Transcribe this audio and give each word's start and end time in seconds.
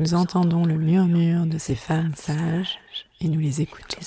Nous 0.00 0.14
entendons 0.14 0.64
le 0.64 0.78
murmure 0.78 1.44
de 1.44 1.58
ces 1.58 1.74
femmes 1.74 2.14
sages 2.16 2.78
et 3.20 3.28
nous 3.28 3.38
les 3.38 3.60
écoutons. 3.60 3.98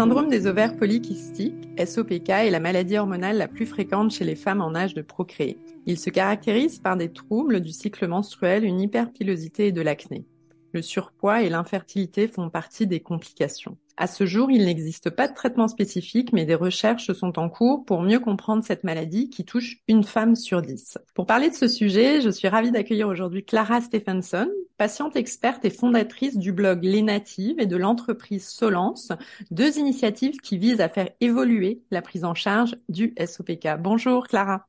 Syndrome 0.00 0.30
des 0.30 0.46
ovaires 0.46 0.78
polykystiques, 0.78 1.68
SOPK, 1.78 2.30
est 2.30 2.50
la 2.50 2.58
maladie 2.58 2.96
hormonale 2.96 3.36
la 3.36 3.48
plus 3.48 3.66
fréquente 3.66 4.12
chez 4.12 4.24
les 4.24 4.34
femmes 4.34 4.62
en 4.62 4.74
âge 4.74 4.94
de 4.94 5.02
procréer. 5.02 5.58
Il 5.84 5.98
se 5.98 6.08
caractérise 6.08 6.78
par 6.78 6.96
des 6.96 7.12
troubles 7.12 7.60
du 7.60 7.70
cycle 7.70 8.08
menstruel, 8.08 8.64
une 8.64 8.80
hyperpilosité 8.80 9.66
et 9.66 9.72
de 9.72 9.82
l'acné. 9.82 10.24
Le 10.72 10.82
surpoids 10.82 11.42
et 11.42 11.48
l'infertilité 11.48 12.28
font 12.28 12.48
partie 12.48 12.86
des 12.86 13.00
complications. 13.00 13.76
À 13.96 14.06
ce 14.06 14.24
jour, 14.24 14.50
il 14.50 14.64
n'existe 14.64 15.10
pas 15.10 15.28
de 15.28 15.34
traitement 15.34 15.68
spécifique, 15.68 16.32
mais 16.32 16.46
des 16.46 16.54
recherches 16.54 17.12
sont 17.12 17.38
en 17.38 17.50
cours 17.50 17.84
pour 17.84 18.00
mieux 18.02 18.20
comprendre 18.20 18.64
cette 18.64 18.84
maladie 18.84 19.28
qui 19.28 19.44
touche 19.44 19.78
une 19.88 20.04
femme 20.04 20.36
sur 20.36 20.62
dix. 20.62 20.96
Pour 21.14 21.26
parler 21.26 21.50
de 21.50 21.54
ce 21.54 21.68
sujet, 21.68 22.20
je 22.22 22.30
suis 22.30 22.48
ravie 22.48 22.70
d'accueillir 22.70 23.08
aujourd'hui 23.08 23.44
Clara 23.44 23.80
Stephenson, 23.80 24.48
patiente 24.78 25.16
experte 25.16 25.66
et 25.66 25.70
fondatrice 25.70 26.38
du 26.38 26.52
blog 26.52 26.82
Les 26.82 27.02
Natives 27.02 27.60
et 27.60 27.66
de 27.66 27.76
l'entreprise 27.76 28.48
Solence, 28.48 29.12
deux 29.50 29.78
initiatives 29.78 30.38
qui 30.40 30.56
visent 30.56 30.80
à 30.80 30.88
faire 30.88 31.10
évoluer 31.20 31.82
la 31.90 32.00
prise 32.00 32.24
en 32.24 32.34
charge 32.34 32.76
du 32.88 33.14
SOPK. 33.22 33.68
Bonjour 33.80 34.26
Clara. 34.26 34.66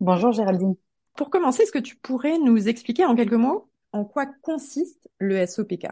Bonjour 0.00 0.32
Géraldine. 0.32 0.74
Pour 1.14 1.30
commencer, 1.30 1.62
est-ce 1.62 1.72
que 1.72 1.78
tu 1.78 1.94
pourrais 1.94 2.38
nous 2.38 2.68
expliquer 2.68 3.04
en 3.04 3.14
quelques 3.14 3.34
mots 3.34 3.69
en 3.92 4.04
quoi 4.04 4.26
consiste 4.42 5.08
le 5.18 5.46
SOPK 5.46 5.88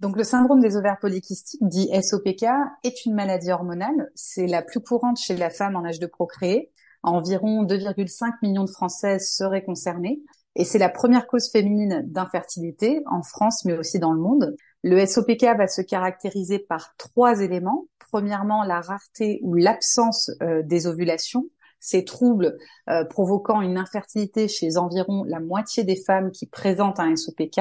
donc 0.00 0.16
le 0.16 0.22
syndrome 0.22 0.60
des 0.60 0.76
ovaires 0.76 0.98
polykystiques, 1.00 1.66
dit 1.66 1.90
SOPK, 1.90 2.44
est 2.84 3.04
une 3.04 3.14
maladie 3.14 3.50
hormonale. 3.50 4.10
C'est 4.14 4.46
la 4.46 4.62
plus 4.62 4.80
courante 4.80 5.18
chez 5.18 5.36
la 5.36 5.50
femme 5.50 5.74
en 5.74 5.84
âge 5.84 5.98
de 5.98 6.06
procréer. 6.06 6.70
Environ 7.02 7.64
2,5 7.64 8.34
millions 8.42 8.64
de 8.64 8.70
Françaises 8.70 9.28
seraient 9.28 9.64
concernées. 9.64 10.20
Et 10.54 10.64
c'est 10.64 10.78
la 10.78 10.88
première 10.88 11.26
cause 11.26 11.50
féminine 11.50 12.02
d'infertilité 12.06 13.02
en 13.06 13.22
France, 13.22 13.64
mais 13.64 13.72
aussi 13.72 13.98
dans 13.98 14.12
le 14.12 14.20
monde. 14.20 14.56
Le 14.84 15.04
SOPK 15.04 15.42
va 15.56 15.66
se 15.66 15.82
caractériser 15.82 16.60
par 16.60 16.94
trois 16.96 17.40
éléments. 17.40 17.86
Premièrement, 17.98 18.62
la 18.62 18.80
rareté 18.80 19.40
ou 19.42 19.54
l'absence 19.54 20.30
euh, 20.42 20.62
des 20.62 20.86
ovulations 20.86 21.44
ces 21.80 22.04
troubles 22.04 22.56
euh, 22.88 23.04
provoquant 23.04 23.60
une 23.60 23.78
infertilité 23.78 24.48
chez 24.48 24.76
environ 24.76 25.24
la 25.24 25.40
moitié 25.40 25.84
des 25.84 25.96
femmes 25.96 26.30
qui 26.30 26.46
présentent 26.46 27.00
un 27.00 27.14
SOPK. 27.16 27.60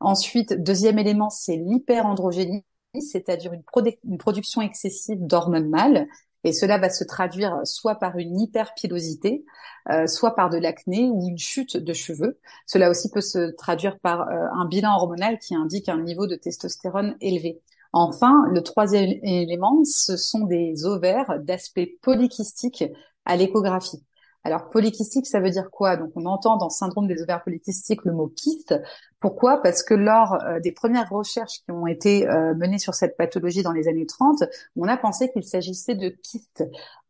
Ensuite, 0.00 0.52
deuxième 0.62 0.98
élément, 0.98 1.30
c'est 1.30 1.56
l'hyperandrogénie, 1.56 2.64
c'est-à-dire 3.00 3.52
une, 3.52 4.18
production 4.18 4.60
excessive 4.60 5.18
d'hormones 5.20 5.68
mâles. 5.68 6.06
Et 6.46 6.52
cela 6.52 6.76
va 6.76 6.90
se 6.90 7.04
traduire 7.04 7.60
soit 7.64 7.94
par 7.94 8.18
une 8.18 8.38
hyperpilosité, 8.38 9.46
euh, 9.90 10.06
soit 10.06 10.34
par 10.34 10.50
de 10.50 10.58
l'acné 10.58 11.08
ou 11.08 11.26
une 11.26 11.38
chute 11.38 11.78
de 11.78 11.92
cheveux. 11.94 12.38
Cela 12.66 12.90
aussi 12.90 13.10
peut 13.10 13.22
se 13.22 13.52
traduire 13.52 13.98
par 13.98 14.28
euh, 14.28 14.46
un 14.52 14.66
bilan 14.66 14.94
hormonal 14.94 15.38
qui 15.38 15.54
indique 15.54 15.88
un 15.88 16.02
niveau 16.02 16.26
de 16.26 16.36
testostérone 16.36 17.16
élevé. 17.22 17.62
Enfin, 17.96 18.44
le 18.50 18.60
troisième 18.60 19.08
élément, 19.22 19.80
ce 19.84 20.16
sont 20.16 20.46
des 20.46 20.84
ovaires 20.84 21.38
d'aspect 21.40 21.96
polykystique 22.02 22.84
à 23.24 23.36
l'échographie. 23.36 24.02
Alors 24.44 24.68
polykystique, 24.68 25.26
ça 25.26 25.40
veut 25.40 25.48
dire 25.48 25.70
quoi? 25.70 25.96
Donc 25.96 26.12
on 26.16 26.26
entend 26.26 26.58
dans 26.58 26.68
syndrome 26.68 27.08
des 27.08 27.22
ovaires 27.22 27.42
polykystiques 27.42 28.04
le 28.04 28.12
mot 28.12 28.28
kyste. 28.28 28.74
Pourquoi? 29.18 29.62
Parce 29.62 29.82
que 29.82 29.94
lors 29.94 30.34
euh, 30.34 30.60
des 30.60 30.70
premières 30.70 31.08
recherches 31.08 31.62
qui 31.64 31.70
ont 31.70 31.86
été 31.86 32.28
euh, 32.28 32.54
menées 32.54 32.78
sur 32.78 32.94
cette 32.94 33.16
pathologie 33.16 33.62
dans 33.62 33.72
les 33.72 33.88
années 33.88 34.04
30, 34.04 34.44
on 34.76 34.86
a 34.86 34.98
pensé 34.98 35.30
qu'il 35.32 35.44
s'agissait 35.44 35.94
de 35.94 36.10
kyste. 36.10 36.62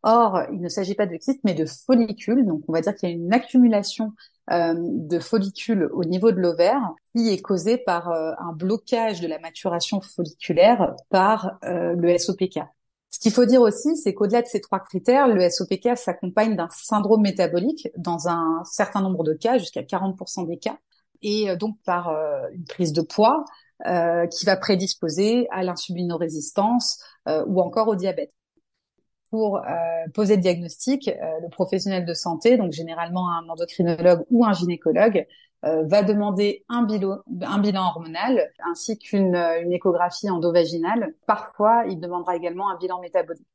Or, 0.05 0.43
il 0.53 0.61
ne 0.61 0.69
s'agit 0.69 0.94
pas 0.94 1.06
de 1.06 1.16
kyste, 1.16 1.41
mais 1.43 1.55
de 1.55 1.66
follicules. 1.66 2.47
Donc 2.47 2.62
on 2.69 2.72
va 2.72 2.81
dire 2.81 2.94
qu'il 2.94 3.09
y 3.09 3.12
a 3.12 3.15
une 3.17 3.33
accumulation 3.33 4.12
euh, 4.53 4.75
de 4.77 5.19
follicules 5.19 5.88
au 5.93 6.05
niveau 6.05 6.31
de 6.31 6.38
l'ovaire 6.38 6.93
qui 7.17 7.31
est 7.31 7.43
causée 7.43 7.78
par 7.78 8.11
un 8.11 8.53
blocage 8.53 9.21
de 9.21 9.27
la 9.27 9.41
maturation 9.41 10.00
folliculaire 10.00 10.94
par 11.11 11.59
le 11.62 12.17
SOPK. 12.17 12.61
Ce 13.14 13.20
qu'il 13.20 13.30
faut 13.30 13.44
dire 13.44 13.60
aussi, 13.60 13.97
c'est 13.97 14.12
qu'au-delà 14.12 14.42
de 14.42 14.48
ces 14.48 14.60
trois 14.60 14.80
critères, 14.80 15.28
le 15.28 15.48
SOPK 15.48 15.97
s'accompagne 15.97 16.56
d'un 16.56 16.69
syndrome 16.70 17.22
métabolique 17.22 17.86
dans 17.97 18.26
un 18.26 18.64
certain 18.64 19.00
nombre 19.02 19.22
de 19.22 19.34
cas, 19.34 19.56
jusqu'à 19.56 19.82
40% 19.82 20.48
des 20.48 20.58
cas, 20.58 20.78
et 21.22 21.48
euh, 21.48 21.54
donc 21.54 21.76
par 21.84 22.08
euh, 22.08 22.48
une 22.52 22.64
prise 22.64 22.92
de 22.92 23.02
poids 23.02 23.44
euh, 23.86 24.26
qui 24.26 24.44
va 24.47 24.56
prédisposer 24.56 25.47
à 25.52 25.62
l'insulinorésistance 25.62 27.04
ou 27.47 27.60
encore 27.60 27.86
au 27.86 27.94
diabète. 27.94 28.32
Pour 29.31 29.60
poser 30.12 30.36
le 30.36 30.42
diagnostic, 30.42 31.06
le 31.06 31.48
professionnel 31.50 32.04
de 32.06 32.14
santé, 32.14 32.56
donc 32.56 32.72
généralement 32.72 33.31
un 33.31 33.48
endocrinologue 33.48 34.25
ou 34.31 34.44
un 34.44 34.52
gynécologue, 34.52 35.19
euh, 35.19 35.53
va 35.84 36.02
demander 36.02 36.64
un 36.69 36.82
bilan, 36.82 37.19
un 37.42 37.58
bilan 37.58 37.88
hormonal 37.88 38.50
ainsi 38.69 38.98
qu'une 38.98 39.34
une 39.34 39.72
échographie 39.72 40.30
endovaginale. 40.30 41.14
Parfois, 41.26 41.84
il 41.88 42.00
demandera 42.00 42.36
également 42.36 42.70
un 42.70 42.76
bilan 42.76 43.00
métabolique. 43.00 43.47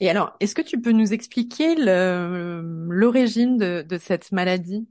Et 0.00 0.08
alors, 0.10 0.36
est-ce 0.40 0.54
que 0.54 0.62
tu 0.62 0.80
peux 0.80 0.92
nous 0.92 1.12
expliquer 1.12 1.74
l'origine 1.76 3.56
de, 3.56 3.82
de, 3.82 3.98
cette 3.98 4.30
maladie? 4.32 4.88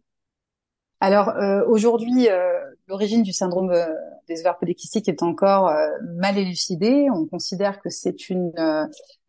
Alors 1.00 1.30
euh, 1.30 1.64
aujourd'hui, 1.68 2.28
euh, 2.28 2.60
l'origine 2.88 3.24
du 3.24 3.32
syndrome 3.32 3.72
des 4.28 4.42
ovaires 4.42 4.58
polykystiques 4.58 5.08
est 5.08 5.24
encore 5.24 5.72
mal 6.18 6.38
élucidée. 6.38 7.08
On 7.14 7.26
considère 7.26 7.80
que 7.82 7.90
c'est 7.90 8.30
une, 8.30 8.52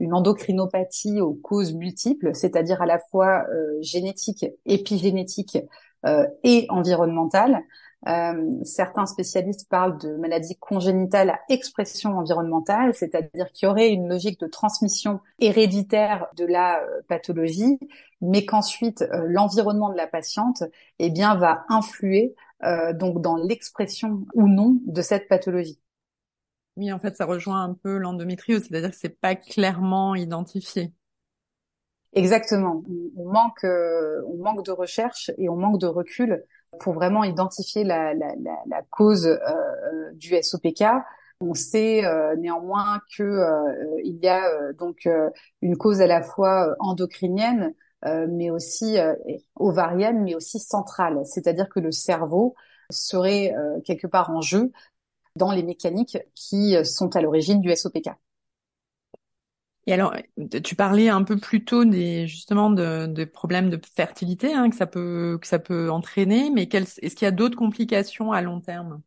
une 0.00 0.14
endocrinopathie 0.14 1.20
aux 1.20 1.34
causes 1.34 1.74
multiples, 1.74 2.34
c'est-à-dire 2.34 2.82
à 2.82 2.86
la 2.86 2.98
fois 2.98 3.44
génétique, 3.80 4.46
épigénétique 4.66 5.56
euh, 5.56 5.66
et 6.04 6.66
environnementale. 6.68 7.64
Euh, 8.06 8.62
certains 8.62 9.06
spécialistes 9.06 9.68
parlent 9.68 9.98
de 9.98 10.14
maladies 10.16 10.56
congénitales 10.56 11.30
à 11.30 11.40
expression 11.48 12.16
environnementale, 12.16 12.94
c'est-à-dire 12.94 13.50
qu'il 13.52 13.66
y 13.66 13.70
aurait 13.70 13.88
une 13.88 14.08
logique 14.08 14.38
de 14.38 14.46
transmission 14.46 15.20
héréditaire 15.40 16.28
de 16.36 16.44
la 16.44 16.80
euh, 16.80 17.02
pathologie, 17.08 17.78
mais 18.20 18.44
qu'ensuite 18.44 19.04
l'environnement 19.12 19.90
de 19.90 19.96
la 19.96 20.06
patiente, 20.06 20.62
eh 20.98 21.10
bien, 21.10 21.36
va 21.36 21.64
influer 21.68 22.34
donc 22.94 23.22
dans 23.22 23.36
l'expression 23.36 24.26
ou 24.34 24.48
non 24.48 24.80
de 24.84 25.00
cette 25.00 25.28
pathologie. 25.28 25.78
Oui, 26.76 26.92
en 26.92 26.98
fait, 26.98 27.16
ça 27.16 27.24
rejoint 27.24 27.62
un 27.62 27.74
peu 27.74 27.98
l'endométriose, 27.98 28.64
c'est-à-dire 28.64 28.90
que 28.90 28.96
c'est 28.96 29.20
pas 29.20 29.36
clairement 29.36 30.16
identifié. 30.16 30.92
Exactement. 32.14 32.82
On 33.16 33.30
manque, 33.30 33.64
euh, 33.64 34.22
on 34.26 34.42
manque 34.42 34.64
de 34.64 34.72
recherche 34.72 35.30
et 35.36 35.48
on 35.48 35.56
manque 35.56 35.78
de 35.78 35.86
recul 35.86 36.44
pour 36.80 36.94
vraiment 36.94 37.24
identifier 37.24 37.84
la, 37.84 38.14
la, 38.14 38.34
la, 38.40 38.56
la 38.66 38.82
cause 38.90 39.26
euh, 39.26 39.36
euh 39.36 40.12
du 40.14 40.34
SOPK. 40.40 40.84
On 41.40 41.54
sait 41.54 42.04
euh, 42.04 42.34
néanmoins 42.36 43.00
que 43.16 43.22
euh, 43.22 44.00
il 44.04 44.16
y 44.16 44.28
a 44.28 44.72
donc 44.72 45.08
une 45.62 45.76
cause 45.76 46.00
à 46.00 46.06
la 46.06 46.22
fois 46.22 46.74
endocrinienne, 46.80 47.74
mais 48.04 48.50
aussi 48.50 48.96
ovarienne, 49.56 50.22
mais 50.22 50.34
aussi 50.34 50.58
centrale. 50.60 51.20
C'est-à-dire 51.24 51.68
que 51.68 51.80
le 51.80 51.90
cerveau 51.92 52.54
serait 52.90 53.54
quelque 53.84 54.06
part 54.06 54.30
en 54.30 54.40
jeu 54.40 54.70
dans 55.36 55.52
les 55.52 55.64
mécaniques 55.64 56.18
qui 56.34 56.76
sont 56.84 57.16
à 57.16 57.20
l'origine 57.20 57.60
du 57.60 57.74
SOPK. 57.74 58.10
Et 59.88 59.92
alors, 59.94 60.14
tu 60.64 60.76
parlais 60.76 61.08
un 61.08 61.24
peu 61.24 61.38
plus 61.38 61.64
tôt 61.64 61.84
des 61.86 62.26
justement 62.28 62.70
de, 62.70 63.06
de 63.06 63.24
problèmes 63.24 63.70
de 63.70 63.80
fertilité 63.96 64.52
hein, 64.54 64.68
que 64.70 64.76
ça 64.76 64.86
peut 64.86 65.38
que 65.40 65.46
ça 65.48 65.58
peut 65.58 65.90
entraîner, 65.90 66.50
mais 66.50 66.64
est-ce 66.72 67.00
qu'il 67.16 67.24
y 67.24 67.28
a 67.28 67.30
d'autres 67.32 67.56
complications 67.56 68.32
à 68.32 68.42
long 68.42 68.60
terme? 68.60 69.02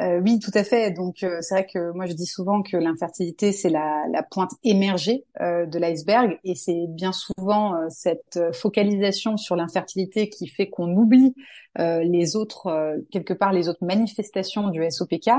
Euh, 0.00 0.20
oui, 0.20 0.38
tout 0.38 0.50
à 0.54 0.64
fait. 0.64 0.90
Donc 0.90 1.22
euh, 1.22 1.38
c'est 1.42 1.54
vrai 1.54 1.66
que 1.66 1.92
moi 1.92 2.06
je 2.06 2.14
dis 2.14 2.24
souvent 2.24 2.62
que 2.62 2.78
l'infertilité 2.78 3.52
c'est 3.52 3.68
la, 3.68 4.04
la, 4.10 4.22
pointe 4.22 4.52
émergée 4.64 5.26
euh, 5.42 5.66
de 5.66 5.78
l'iceberg 5.78 6.38
et 6.44 6.54
c'est 6.54 6.86
bien 6.88 7.12
souvent 7.12 7.74
euh, 7.74 7.86
cette 7.90 8.40
focalisation 8.54 9.36
sur 9.36 9.54
l'infertilité 9.54 10.30
qui 10.30 10.48
fait 10.48 10.70
qu'on 10.70 10.96
oublie 10.96 11.34
euh, 11.78 12.02
les 12.04 12.36
autres 12.36 12.96
quelque 13.10 13.34
part 13.34 13.52
les 13.52 13.68
autres 13.68 13.84
manifestations 13.84 14.68
du 14.68 14.82
SOPK. 14.90 15.30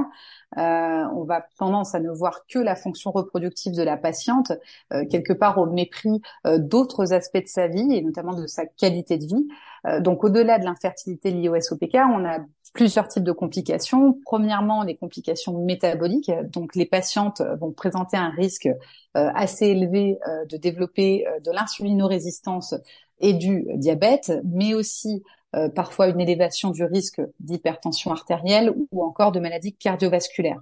on 0.55 1.23
va 1.23 1.45
tendance 1.57 1.95
à 1.95 1.99
ne 1.99 2.11
voir 2.11 2.45
que 2.47 2.59
la 2.59 2.75
fonction 2.75 3.11
reproductive 3.11 3.73
de 3.73 3.83
la 3.83 3.97
patiente 3.97 4.51
quelque 5.09 5.33
part 5.33 5.57
au 5.57 5.65
mépris 5.67 6.21
d'autres 6.57 7.13
aspects 7.13 7.37
de 7.37 7.47
sa 7.47 7.67
vie 7.67 7.93
et 7.93 8.01
notamment 8.01 8.33
de 8.33 8.47
sa 8.47 8.65
qualité 8.65 9.17
de 9.17 9.25
vie. 9.25 9.47
donc 10.01 10.23
au-delà 10.23 10.57
de 10.57 10.65
l'infertilité 10.65 11.29
liée 11.31 11.49
au 11.49 11.59
SOPK, 11.59 11.97
on 12.15 12.25
a 12.25 12.39
plusieurs 12.73 13.07
types 13.07 13.23
de 13.23 13.31
complications. 13.31 14.19
Premièrement, 14.25 14.83
les 14.83 14.95
complications 14.95 15.57
métaboliques. 15.63 16.31
Donc, 16.51 16.75
les 16.75 16.85
patientes 16.85 17.41
vont 17.59 17.71
présenter 17.71 18.17
un 18.17 18.29
risque 18.31 18.65
euh, 18.65 19.29
assez 19.35 19.67
élevé 19.67 20.19
euh, 20.27 20.45
de 20.45 20.57
développer 20.57 21.25
euh, 21.27 21.39
de 21.39 21.51
l'insulinorésistance 21.51 22.73
et 23.19 23.33
du 23.33 23.65
diabète, 23.75 24.33
mais 24.43 24.73
aussi 24.73 25.23
euh, 25.55 25.69
parfois 25.69 26.07
une 26.07 26.19
élévation 26.19 26.71
du 26.71 26.83
risque 26.83 27.21
d'hypertension 27.39 28.11
artérielle 28.11 28.73
ou 28.91 29.03
encore 29.03 29.31
de 29.31 29.39
maladies 29.39 29.75
cardiovasculaires. 29.75 30.61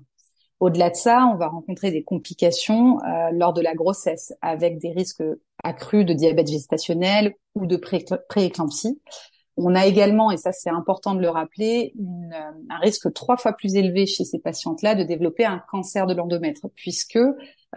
Au-delà 0.60 0.90
de 0.92 0.96
ça, 0.96 1.28
on 1.34 1.38
va 1.38 1.48
rencontrer 1.48 1.92
des 1.92 2.04
complications 2.04 3.00
euh, 3.00 3.31
lors 3.31 3.54
de 3.54 3.62
la 3.62 3.74
grossesse 3.74 4.34
avec 4.42 4.80
des 4.80 4.92
risques 4.92 5.24
accrus 5.64 6.06
de 6.06 6.14
diabète 6.14 6.48
gestationnel 6.48 7.34
ou 7.56 7.66
de 7.66 7.78
prééclampsie. 7.78 9.02
On 9.57 9.75
a 9.75 9.86
également, 9.86 10.31
et 10.31 10.38
ça 10.38 10.51
c'est 10.51 10.69
important 10.69 11.13
de 11.13 11.21
le 11.21 11.30
rappeler, 11.30 11.94
une, 12.00 12.33
euh, 12.33 12.51
un 12.69 12.77
risque 12.77 13.12
trois 13.13 13.38
fois 13.38 13.53
plus 13.53 13.75
élevé 13.75 14.06
chez 14.06 14.24
ces 14.24 14.39
patientes-là 14.39 14.95
de 14.95 15.03
développer 15.03 15.45
un 15.45 15.62
cancer 15.69 16.07
de 16.07 16.13
l'endomètre, 16.13 16.68
puisque 16.75 17.19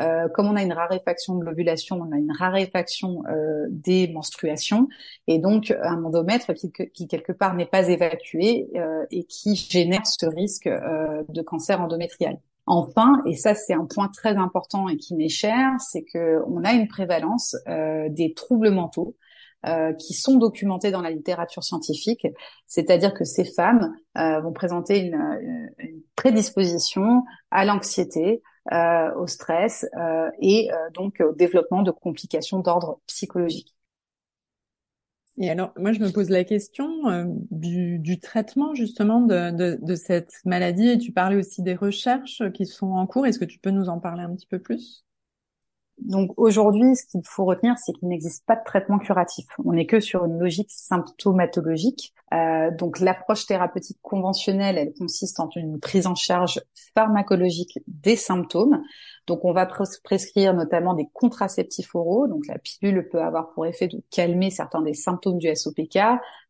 euh, 0.00 0.29
comme 0.29 0.49
on 0.49 0.56
a 0.56 0.62
une 0.62 0.73
raréfaction 0.73 1.37
de 1.37 1.44
l'ovulation, 1.44 2.00
on 2.00 2.12
a 2.12 2.17
une 2.17 2.32
raréfaction 2.32 3.23
euh, 3.29 3.67
des 3.71 4.09
menstruations, 4.09 4.88
et 5.29 5.38
donc 5.38 5.73
un 5.82 6.03
endomètre 6.03 6.53
qui, 6.55 7.06
quelque 7.06 7.32
part 7.32 7.55
n'est 7.55 7.67
pas 7.67 7.88
évacué 7.88 8.69
euh, 8.75 9.05
et 9.11 9.25
qui 9.25 9.55
génère 9.55 10.06
ce 10.06 10.27
risque 10.27 10.69
de 10.69 11.43
cancer 11.43 11.81
endométrial. 11.81 12.38
Enfin, 12.67 13.20
et 13.27 13.37
ça 13.37 13.55
c'est 13.55 13.75
un 13.75 13.85
point 13.85 14.09
très 14.09 14.37
important 14.37 14.88
et 14.88 14.97
qui 14.97 15.15
m'est 15.15 15.29
cher, 15.29 15.73
c'est 15.79 16.03
que 16.03 16.43
on 16.49 16.65
a 16.65 16.73
une 16.73 16.88
prévalence 16.88 17.56
des 18.09 18.32
troubles 18.35 18.70
mentaux 18.70 19.15
euh, 19.67 19.95
qui 19.95 20.13
sont 20.13 20.37
documentées 20.37 20.91
dans 20.91 21.01
la 21.01 21.11
littérature 21.11 21.65
scientifique, 21.65 22.27
c'est-à-dire 22.67 23.15
que 23.15 23.25
ces 23.25 23.47
femmes 23.47 23.95
euh, 24.19 24.41
vont 24.41 24.53
présenter 24.53 24.99
une, 24.99 25.15
euh, 25.15 25.69
une, 25.79 26.03
prédisposition 26.17 27.23
à 27.51 27.65
l'anxiété, 27.65 28.43
au 29.17 29.27
stress 29.27 29.85
et 30.41 30.71
donc 30.95 31.21
au 31.21 31.33
développement 31.35 31.83
de 31.83 31.91
complications 31.91 32.61
d'ordre 32.61 32.99
psychologique. 33.07 33.75
Et 35.37 35.51
alors, 35.51 35.73
moi, 35.77 35.93
je 35.93 36.01
me 36.01 36.11
pose 36.11 36.31
la 36.31 36.45
question 36.45 36.89
du, 37.51 37.99
du, 37.99 38.21
traitement 38.21 38.75
justement 38.75 39.21
de, 39.21 39.51
de, 39.51 39.79
de, 39.83 39.95
cette 39.95 40.33
maladie. 40.47 40.89
Et 40.89 40.99
tu 40.99 41.13
parlais 41.13 41.37
aussi 41.37 41.63
des 41.63 41.75
recherches 41.75 42.43
qui 42.55 42.65
sont 42.65 42.93
en 42.93 43.07
cours. 43.07 43.27
Est-ce 43.27 43.39
que 43.39 43.45
tu 43.45 43.59
peux 43.59 43.71
nous 43.71 43.91
en 43.91 44.01
parler 44.01 44.23
un 44.23 44.35
petit 44.35 44.47
peu 44.47 44.59
plus? 44.59 45.04
Donc 45.99 46.32
aujourd'hui, 46.37 46.96
ce 46.96 47.06
qu'il 47.06 47.23
faut 47.25 47.44
retenir, 47.44 47.75
c'est 47.79 47.93
qu'il 47.93 48.08
n'existe 48.08 48.44
pas 48.46 48.56
de 48.56 48.64
traitement 48.64 48.99
curatif. 48.99 49.46
On 49.64 49.73
n'est 49.73 49.87
que 49.87 50.00
sur 50.00 50.25
une 50.25 50.38
logique 50.38 50.70
symptomatologique. 50.70 52.12
Euh, 52.32 52.70
donc 52.73 52.99
l'approche 53.00 53.46
thérapeutique 53.46 53.99
conventionnelle, 54.02 54.76
elle 54.76 54.93
consiste 54.93 55.38
en 55.38 55.49
une 55.55 55.79
prise 55.79 56.06
en 56.06 56.14
charge 56.14 56.61
pharmacologique 56.94 57.79
des 57.87 58.17
symptômes. 58.17 58.82
Donc 59.26 59.44
on 59.44 59.53
va 59.53 59.67
prescrire 59.67 60.55
notamment 60.55 60.94
des 60.94 61.09
contraceptifs 61.12 61.94
oraux. 61.94 62.26
Donc 62.26 62.47
la 62.47 62.59
pilule 62.59 63.09
peut 63.11 63.21
avoir 63.21 63.53
pour 63.53 63.67
effet 63.67 63.88
de 63.88 64.03
calmer 64.11 64.50
certains 64.50 64.82
des 64.82 64.94
symptômes 64.94 65.38
du 65.38 65.55
SOPK, 65.55 65.99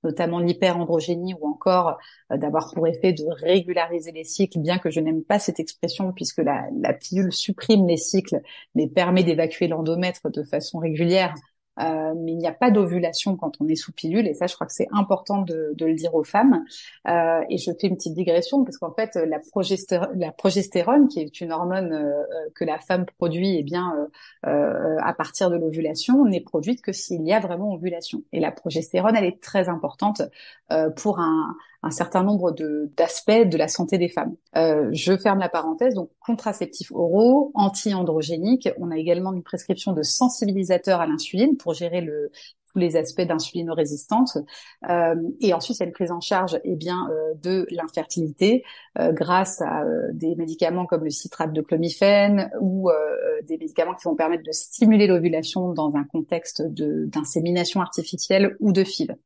notamment 0.02 0.40
l'hyperandrogénie 0.40 1.34
ou 1.40 1.46
encore 1.46 1.98
euh, 2.32 2.36
d'avoir 2.36 2.72
pour 2.72 2.86
effet 2.86 3.12
de 3.12 3.24
régulariser 3.28 4.12
les 4.12 4.24
cycles, 4.24 4.58
bien 4.58 4.78
que 4.78 4.90
je 4.90 5.00
n'aime 5.00 5.22
pas 5.22 5.38
cette 5.38 5.60
expression 5.60 6.12
puisque 6.12 6.38
la, 6.38 6.64
la 6.80 6.92
pilule 6.92 7.32
supprime 7.32 7.86
les 7.86 7.96
cycles 7.96 8.40
mais 8.74 8.88
permet 8.88 9.22
d'évacuer 9.22 9.68
l'endomètre 9.68 10.30
de 10.30 10.42
façon 10.42 10.78
régulière 10.78 11.34
euh, 11.80 12.14
mais 12.16 12.32
il 12.32 12.38
n'y 12.38 12.46
a 12.46 12.52
pas 12.52 12.70
d'ovulation 12.70 13.36
quand 13.36 13.52
on 13.60 13.68
est 13.68 13.74
sous 13.74 13.92
pilule, 13.92 14.26
et 14.26 14.34
ça, 14.34 14.46
je 14.46 14.54
crois 14.54 14.66
que 14.66 14.72
c'est 14.72 14.88
important 14.92 15.42
de, 15.42 15.72
de, 15.74 15.86
le 15.86 15.94
dire 15.94 16.14
aux 16.14 16.24
femmes. 16.24 16.64
Euh, 17.08 17.40
et 17.50 17.58
je 17.58 17.70
fais 17.80 17.88
une 17.88 17.96
petite 17.96 18.14
digression 18.14 18.64
parce 18.64 18.78
qu'en 18.78 18.92
fait, 18.92 19.16
la, 19.16 19.38
progestérone, 19.38 20.18
la 20.18 20.32
progestérone, 20.32 21.08
qui 21.08 21.20
est 21.20 21.40
une 21.40 21.52
hormone 21.52 21.92
euh, 21.92 22.22
que 22.54 22.64
la 22.64 22.78
femme 22.78 23.06
produit, 23.18 23.56
eh 23.58 23.62
bien, 23.62 23.94
euh, 24.44 24.50
euh, 24.50 24.96
à 25.02 25.12
partir 25.14 25.50
de 25.50 25.56
l'ovulation, 25.56 26.24
n'est 26.24 26.40
produite 26.40 26.82
que 26.82 26.92
s'il 26.92 27.22
y 27.26 27.32
a 27.32 27.40
vraiment 27.40 27.72
ovulation. 27.72 28.22
Et 28.32 28.40
la 28.40 28.52
progestérone, 28.52 29.16
elle 29.16 29.24
est 29.24 29.42
très 29.42 29.68
importante 29.68 30.22
pour 30.96 31.20
un, 31.20 31.54
un 31.84 31.90
certain 31.90 32.22
nombre 32.22 32.54
d'aspects 32.96 33.30
de, 33.30 33.56
la 33.56 33.68
santé 33.68 33.98
des 33.98 34.08
femmes. 34.08 34.34
Euh, 34.56 34.88
je 34.92 35.16
ferme 35.16 35.38
la 35.38 35.48
parenthèse, 35.48 35.94
donc 35.94 36.10
contraceptifs 36.20 36.90
oraux, 36.92 37.52
anti-androgéniques. 37.54 38.68
On 38.78 38.90
a 38.90 38.96
également 38.96 39.32
une 39.32 39.42
prescription 39.42 39.92
de 39.92 40.02
sensibilisateurs 40.02 41.00
à 41.00 41.06
l'insuline 41.06 41.56
pour 41.56 41.74
gérer 41.74 42.00
le, 42.00 42.30
tous 42.74 42.78
les 42.78 42.96
aspects 42.96 43.22
d'insulinorésistance. 43.22 44.38
Euh, 44.90 45.14
et 45.40 45.54
ensuite, 45.54 45.78
il 45.80 45.86
une 45.86 45.92
prise 45.92 46.10
en 46.10 46.20
charge 46.20 46.58
eh 46.64 46.76
bien, 46.76 47.08
euh, 47.10 47.34
de 47.42 47.66
l'infertilité 47.70 48.64
euh, 48.98 49.12
grâce 49.12 49.62
à 49.62 49.82
euh, 49.82 50.08
des 50.12 50.34
médicaments 50.34 50.86
comme 50.86 51.04
le 51.04 51.10
citrate 51.10 51.52
de 51.52 51.60
clomifène 51.60 52.50
ou 52.60 52.90
euh, 52.90 52.94
des 53.44 53.58
médicaments 53.58 53.94
qui 53.94 54.04
vont 54.04 54.16
permettre 54.16 54.42
de 54.42 54.52
stimuler 54.52 55.06
l'ovulation 55.06 55.72
dans 55.72 55.94
un 55.94 56.04
contexte 56.04 56.62
d'insémination 56.62 57.80
artificielle 57.80 58.56
ou 58.60 58.72
de 58.72 58.84
fil. 58.84 59.16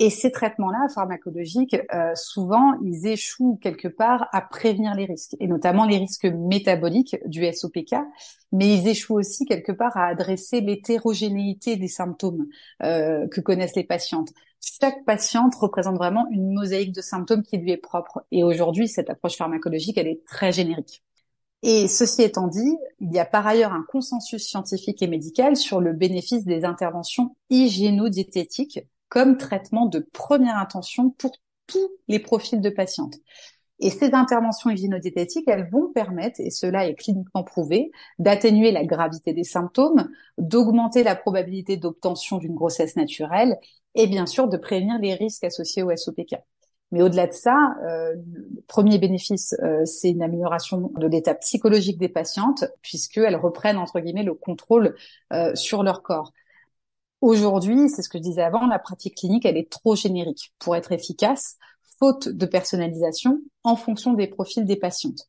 Et 0.00 0.10
ces 0.10 0.30
traitements-là, 0.30 0.86
pharmacologiques, 0.94 1.76
euh, 1.92 2.12
souvent, 2.14 2.74
ils 2.84 3.06
échouent 3.08 3.58
quelque 3.60 3.88
part 3.88 4.28
à 4.32 4.40
prévenir 4.40 4.94
les 4.94 5.06
risques, 5.06 5.34
et 5.40 5.48
notamment 5.48 5.86
les 5.86 5.98
risques 5.98 6.26
métaboliques 6.26 7.16
du 7.26 7.44
SOPK, 7.52 7.96
mais 8.52 8.74
ils 8.74 8.86
échouent 8.86 9.16
aussi 9.16 9.44
quelque 9.44 9.72
part 9.72 9.96
à 9.96 10.06
adresser 10.06 10.60
l'hétérogénéité 10.60 11.76
des 11.76 11.88
symptômes 11.88 12.46
euh, 12.84 13.26
que 13.28 13.40
connaissent 13.40 13.74
les 13.74 13.84
patientes. 13.84 14.30
Chaque 14.60 15.04
patiente 15.04 15.54
représente 15.56 15.96
vraiment 15.96 16.26
une 16.30 16.52
mosaïque 16.52 16.92
de 16.92 17.00
symptômes 17.00 17.42
qui 17.42 17.58
lui 17.58 17.72
est 17.72 17.76
propre. 17.76 18.24
Et 18.30 18.44
aujourd'hui, 18.44 18.86
cette 18.86 19.10
approche 19.10 19.36
pharmacologique, 19.36 19.98
elle 19.98 20.08
est 20.08 20.24
très 20.26 20.52
générique. 20.52 21.02
Et 21.62 21.88
ceci 21.88 22.22
étant 22.22 22.46
dit, 22.46 22.76
il 23.00 23.12
y 23.12 23.18
a 23.18 23.24
par 23.24 23.46
ailleurs 23.46 23.72
un 23.72 23.84
consensus 23.88 24.44
scientifique 24.44 25.02
et 25.02 25.08
médical 25.08 25.56
sur 25.56 25.80
le 25.80 25.92
bénéfice 25.92 26.44
des 26.44 26.64
interventions 26.64 27.34
hygiéno-diététiques 27.50 28.80
comme 29.08 29.36
traitement 29.36 29.86
de 29.86 30.06
première 30.12 30.56
intention 30.56 31.10
pour 31.10 31.32
tous 31.66 31.90
les 32.08 32.18
profils 32.18 32.60
de 32.60 32.70
patientes. 32.70 33.14
Et 33.80 33.90
ces 33.90 34.12
interventions 34.12 34.70
hygiénodiététiques, 34.70 35.46
elles 35.46 35.68
vont 35.70 35.92
permettre, 35.92 36.40
et 36.40 36.50
cela 36.50 36.86
est 36.88 36.96
cliniquement 36.96 37.44
prouvé, 37.44 37.92
d'atténuer 38.18 38.72
la 38.72 38.84
gravité 38.84 39.32
des 39.32 39.44
symptômes, 39.44 40.10
d'augmenter 40.36 41.04
la 41.04 41.14
probabilité 41.14 41.76
d'obtention 41.76 42.38
d'une 42.38 42.54
grossesse 42.54 42.96
naturelle 42.96 43.56
et 43.94 44.08
bien 44.08 44.26
sûr 44.26 44.48
de 44.48 44.56
prévenir 44.56 44.98
les 44.98 45.14
risques 45.14 45.44
associés 45.44 45.84
au 45.84 45.94
SOPK. 45.94 46.34
Mais 46.90 47.02
au-delà 47.02 47.26
de 47.26 47.32
ça, 47.32 47.76
euh, 47.86 48.14
le 48.14 48.62
premier 48.66 48.98
bénéfice, 48.98 49.54
euh, 49.62 49.84
c'est 49.84 50.10
une 50.10 50.22
amélioration 50.22 50.90
de 50.96 51.06
l'état 51.06 51.34
psychologique 51.34 51.98
des 51.98 52.08
patientes, 52.08 52.64
puisqu'elles 52.80 53.36
reprennent, 53.36 53.76
entre 53.76 54.00
guillemets, 54.00 54.22
le 54.22 54.34
contrôle 54.34 54.96
euh, 55.32 55.54
sur 55.54 55.82
leur 55.82 56.02
corps. 56.02 56.32
Aujourd'hui, 57.20 57.88
c'est 57.88 58.02
ce 58.02 58.08
que 58.08 58.18
je 58.18 58.22
disais 58.22 58.42
avant, 58.42 58.66
la 58.66 58.78
pratique 58.78 59.16
clinique, 59.16 59.44
elle 59.44 59.56
est 59.56 59.70
trop 59.70 59.96
générique 59.96 60.52
pour 60.58 60.76
être 60.76 60.92
efficace, 60.92 61.56
faute 61.98 62.28
de 62.28 62.46
personnalisation 62.46 63.40
en 63.64 63.76
fonction 63.76 64.14
des 64.14 64.28
profils 64.28 64.64
des 64.64 64.76
patientes. 64.76 65.28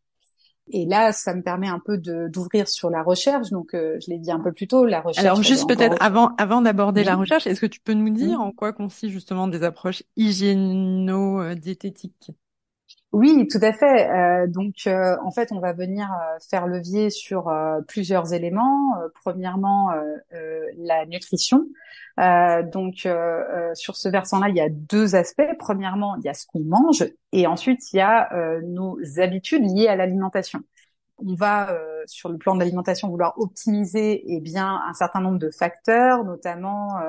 Et 0.71 0.85
là, 0.85 1.11
ça 1.11 1.33
me 1.33 1.41
permet 1.41 1.67
un 1.67 1.81
peu 1.83 1.97
d'ouvrir 1.97 2.67
sur 2.67 2.91
la 2.91 3.01
recherche. 3.01 3.49
Donc, 3.49 3.73
euh, 3.73 3.97
je 4.05 4.11
l'ai 4.11 4.19
dit 4.19 4.31
un 4.31 4.39
peu 4.39 4.51
plus 4.51 4.67
tôt, 4.67 4.85
la 4.85 5.01
recherche. 5.01 5.25
Alors, 5.25 5.41
juste 5.41 5.67
peut-être 5.67 5.97
avant, 5.99 6.35
avant 6.37 6.61
d'aborder 6.61 7.03
la 7.03 7.15
recherche, 7.15 7.47
est-ce 7.47 7.59
que 7.59 7.65
tu 7.65 7.79
peux 7.79 7.93
nous 7.93 8.11
dire 8.11 8.39
en 8.39 8.51
quoi 8.51 8.71
consistent 8.71 9.11
justement 9.11 9.47
des 9.47 9.63
approches 9.63 10.03
hygiéno-diététiques? 10.15 12.33
Oui, 13.11 13.47
tout 13.47 13.59
à 13.63 13.73
fait. 13.73 14.07
Euh, 14.11 14.47
donc, 14.47 14.75
euh, 14.85 15.17
en 15.23 15.31
fait, 15.31 15.51
on 15.51 15.59
va 15.59 15.73
venir 15.73 16.07
euh, 16.11 16.37
faire 16.47 16.67
levier 16.67 17.09
sur 17.09 17.51
plusieurs 17.87 18.33
éléments. 18.33 18.93
premièrement, 19.23 19.89
la 20.77 21.05
nutrition. 21.07 21.65
donc, 22.17 23.07
sur 23.73 23.95
ce 23.95 24.09
versant-là, 24.09 24.49
il 24.49 24.55
y 24.55 24.61
a 24.61 24.69
deux 24.69 25.15
aspects. 25.15 25.41
Premièrement, 25.57 26.15
il 26.17 26.25
y 26.25 26.29
a 26.29 26.33
ce 26.33 26.45
qu'on 26.45 26.59
mange, 26.59 27.05
et 27.31 27.47
ensuite, 27.47 27.91
il 27.93 27.97
y 27.97 28.01
a 28.01 28.29
nos 28.61 28.99
habitudes 29.17 29.63
liées 29.63 29.87
à 29.87 29.95
l'alimentation. 29.95 30.61
On 31.17 31.33
va, 31.33 31.75
sur 32.05 32.29
le 32.29 32.37
plan 32.37 32.53
de 32.53 32.59
l'alimentation, 32.59 33.09
vouloir 33.09 33.33
optimiser 33.39 34.23
eh 34.27 34.39
bien 34.39 34.81
un 34.87 34.93
certain 34.93 35.19
nombre 35.21 35.39
de 35.39 35.49
facteurs, 35.49 36.23
notamment 36.23 36.99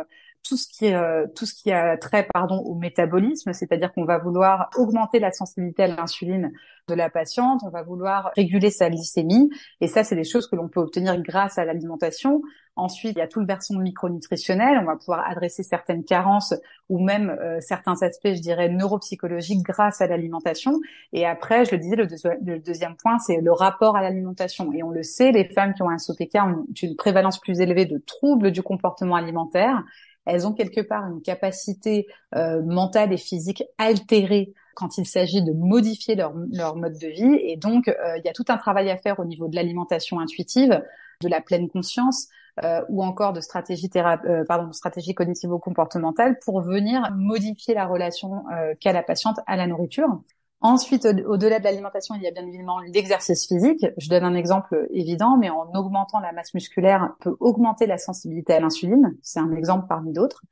tout 0.42 0.56
ce 0.56 0.66
qui 0.68 0.92
euh, 0.92 1.26
tout 1.34 1.46
ce 1.46 1.54
qui 1.54 1.70
a 1.70 1.96
trait 1.96 2.26
pardon 2.32 2.56
au 2.56 2.74
métabolisme, 2.74 3.52
c'est-à-dire 3.52 3.92
qu'on 3.92 4.04
va 4.04 4.18
vouloir 4.18 4.70
augmenter 4.76 5.18
la 5.18 5.32
sensibilité 5.32 5.84
à 5.84 5.88
l'insuline 5.88 6.52
de 6.88 6.94
la 6.94 7.10
patiente, 7.10 7.60
on 7.64 7.70
va 7.70 7.82
vouloir 7.82 8.30
réguler 8.36 8.70
sa 8.70 8.90
glycémie 8.90 9.50
et 9.80 9.86
ça 9.86 10.02
c'est 10.02 10.16
des 10.16 10.24
choses 10.24 10.48
que 10.48 10.56
l'on 10.56 10.68
peut 10.68 10.80
obtenir 10.80 11.20
grâce 11.22 11.58
à 11.58 11.64
l'alimentation. 11.64 12.42
Ensuite, 12.76 13.12
il 13.16 13.18
y 13.18 13.22
a 13.22 13.26
tout 13.26 13.40
le 13.40 13.46
versant 13.46 13.78
micronutritionnel, 13.78 14.78
on 14.80 14.86
va 14.86 14.96
pouvoir 14.96 15.28
adresser 15.28 15.62
certaines 15.62 16.04
carences 16.04 16.54
ou 16.88 16.98
même 17.04 17.28
euh, 17.28 17.60
certains 17.60 18.00
aspects, 18.00 18.28
je 18.32 18.40
dirais 18.40 18.70
neuropsychologiques 18.70 19.62
grâce 19.62 20.00
à 20.00 20.06
l'alimentation. 20.06 20.80
Et 21.12 21.26
après, 21.26 21.64
je 21.66 21.72
le 21.72 21.78
disais 21.78 21.96
le, 21.96 22.06
le 22.42 22.58
deuxième 22.58 22.96
point, 22.96 23.18
c'est 23.18 23.40
le 23.40 23.52
rapport 23.52 23.96
à 23.96 24.02
l'alimentation. 24.02 24.72
Et 24.72 24.82
on 24.82 24.90
le 24.90 25.02
sait, 25.02 25.32
les 25.32 25.44
femmes 25.44 25.74
qui 25.74 25.82
ont 25.82 25.90
un 25.90 25.98
SOPK 25.98 26.36
ont 26.36 26.64
une 26.80 26.96
prévalence 26.96 27.38
plus 27.38 27.60
élevée 27.60 27.86
de 27.86 27.98
troubles 27.98 28.50
du 28.50 28.62
comportement 28.62 29.16
alimentaire 29.16 29.84
elles 30.26 30.46
ont 30.46 30.52
quelque 30.52 30.80
part 30.80 31.06
une 31.06 31.22
capacité 31.22 32.06
euh, 32.36 32.62
mentale 32.62 33.12
et 33.12 33.16
physique 33.16 33.64
altérée 33.78 34.52
quand 34.74 34.98
il 34.98 35.06
s'agit 35.06 35.42
de 35.42 35.52
modifier 35.52 36.14
leur, 36.14 36.32
leur, 36.52 36.76
mode 36.76 36.98
de 36.98 37.08
vie. 37.08 37.38
Et 37.42 37.56
donc, 37.56 37.88
euh, 37.88 38.16
il 38.18 38.22
y 38.24 38.28
a 38.28 38.32
tout 38.32 38.44
un 38.48 38.56
travail 38.56 38.90
à 38.90 38.96
faire 38.96 39.18
au 39.18 39.24
niveau 39.24 39.48
de 39.48 39.56
l'alimentation 39.56 40.20
intuitive, 40.20 40.82
de 41.20 41.28
la 41.28 41.40
pleine 41.40 41.68
conscience, 41.68 42.28
euh, 42.64 42.82
ou 42.88 43.02
encore 43.02 43.32
de 43.32 43.40
stratégie 43.40 43.88
euh, 43.96 44.44
pardon, 44.46 44.72
stratégie 44.72 45.14
cognitivo-comportementale 45.14 46.38
pour 46.44 46.60
venir 46.60 47.10
modifier 47.14 47.74
la 47.74 47.86
relation 47.86 48.44
euh, 48.52 48.74
qu'a 48.78 48.92
la 48.92 49.02
patiente 49.02 49.38
à 49.46 49.56
la 49.56 49.66
nourriture. 49.66 50.20
Ensuite, 50.62 51.06
au-delà 51.26 51.58
de 51.58 51.64
l'alimentation, 51.64 52.14
il 52.14 52.22
y 52.22 52.26
a 52.26 52.30
bien 52.32 52.46
évidemment 52.46 52.80
l'exercice 52.80 53.46
physique. 53.46 53.86
Je 53.96 54.10
donne 54.10 54.24
un 54.24 54.34
exemple 54.34 54.86
évident, 54.90 55.38
mais 55.38 55.48
en 55.48 55.72
augmentant 55.74 56.20
la 56.20 56.32
masse 56.32 56.52
musculaire, 56.52 57.14
on 57.18 57.22
peut 57.22 57.36
augmenter 57.40 57.86
la 57.86 57.96
sensibilité 57.96 58.52
à 58.52 58.60
l'insuline. 58.60 59.16
C'est 59.22 59.40
un 59.40 59.52
exemple 59.52 59.86
parmi 59.88 60.12
d'autres. 60.12 60.42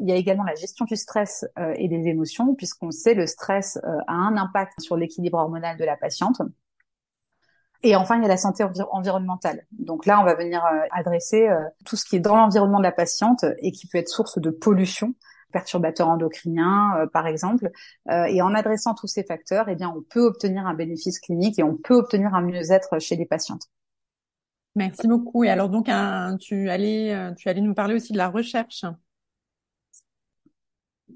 Il 0.00 0.08
y 0.08 0.12
a 0.12 0.16
également 0.16 0.42
la 0.42 0.56
gestion 0.56 0.84
du 0.86 0.96
stress 0.96 1.44
euh, 1.58 1.72
et 1.76 1.86
des 1.86 2.08
émotions, 2.08 2.54
puisqu'on 2.54 2.90
sait 2.90 3.14
le 3.14 3.26
stress 3.26 3.78
euh, 3.84 3.98
a 4.08 4.12
un 4.12 4.36
impact 4.36 4.80
sur 4.80 4.96
l'équilibre 4.96 5.38
hormonal 5.38 5.76
de 5.76 5.84
la 5.84 5.96
patiente. 5.96 6.40
Et 7.84 7.94
enfin, 7.94 8.16
il 8.16 8.22
y 8.22 8.24
a 8.24 8.28
la 8.28 8.36
santé 8.36 8.64
environnementale. 8.90 9.66
Donc 9.70 10.04
là, 10.04 10.20
on 10.20 10.24
va 10.24 10.34
venir 10.34 10.64
euh, 10.64 10.80
adresser 10.90 11.48
tout 11.84 11.94
ce 11.94 12.04
qui 12.04 12.16
est 12.16 12.20
dans 12.20 12.36
l'environnement 12.36 12.78
de 12.78 12.82
la 12.82 12.92
patiente 12.92 13.44
et 13.58 13.70
qui 13.70 13.86
peut 13.86 13.98
être 13.98 14.08
source 14.08 14.40
de 14.40 14.50
pollution, 14.50 15.14
perturbateurs 15.52 16.08
endocriniens, 16.08 17.08
par 17.12 17.26
exemple. 17.26 17.70
et 18.08 18.42
en 18.42 18.54
adressant 18.54 18.94
tous 18.94 19.06
ces 19.06 19.24
facteurs, 19.24 19.68
eh 19.68 19.74
bien, 19.74 19.92
on 19.94 20.02
peut 20.02 20.20
obtenir 20.20 20.66
un 20.66 20.74
bénéfice 20.74 21.20
clinique 21.20 21.58
et 21.58 21.62
on 21.62 21.76
peut 21.76 21.94
obtenir 21.94 22.34
un 22.34 22.42
mieux-être 22.42 22.98
chez 22.98 23.16
les 23.16 23.26
patientes. 23.26 23.68
Merci 24.74 25.08
beaucoup. 25.08 25.44
Et 25.44 25.50
alors 25.50 25.68
donc, 25.68 25.86
tu 26.40 26.68
allais, 26.68 27.32
tu 27.36 27.48
allais 27.48 27.60
nous 27.60 27.74
parler 27.74 27.94
aussi 27.94 28.12
de 28.12 28.18
la 28.18 28.28
recherche 28.28 28.84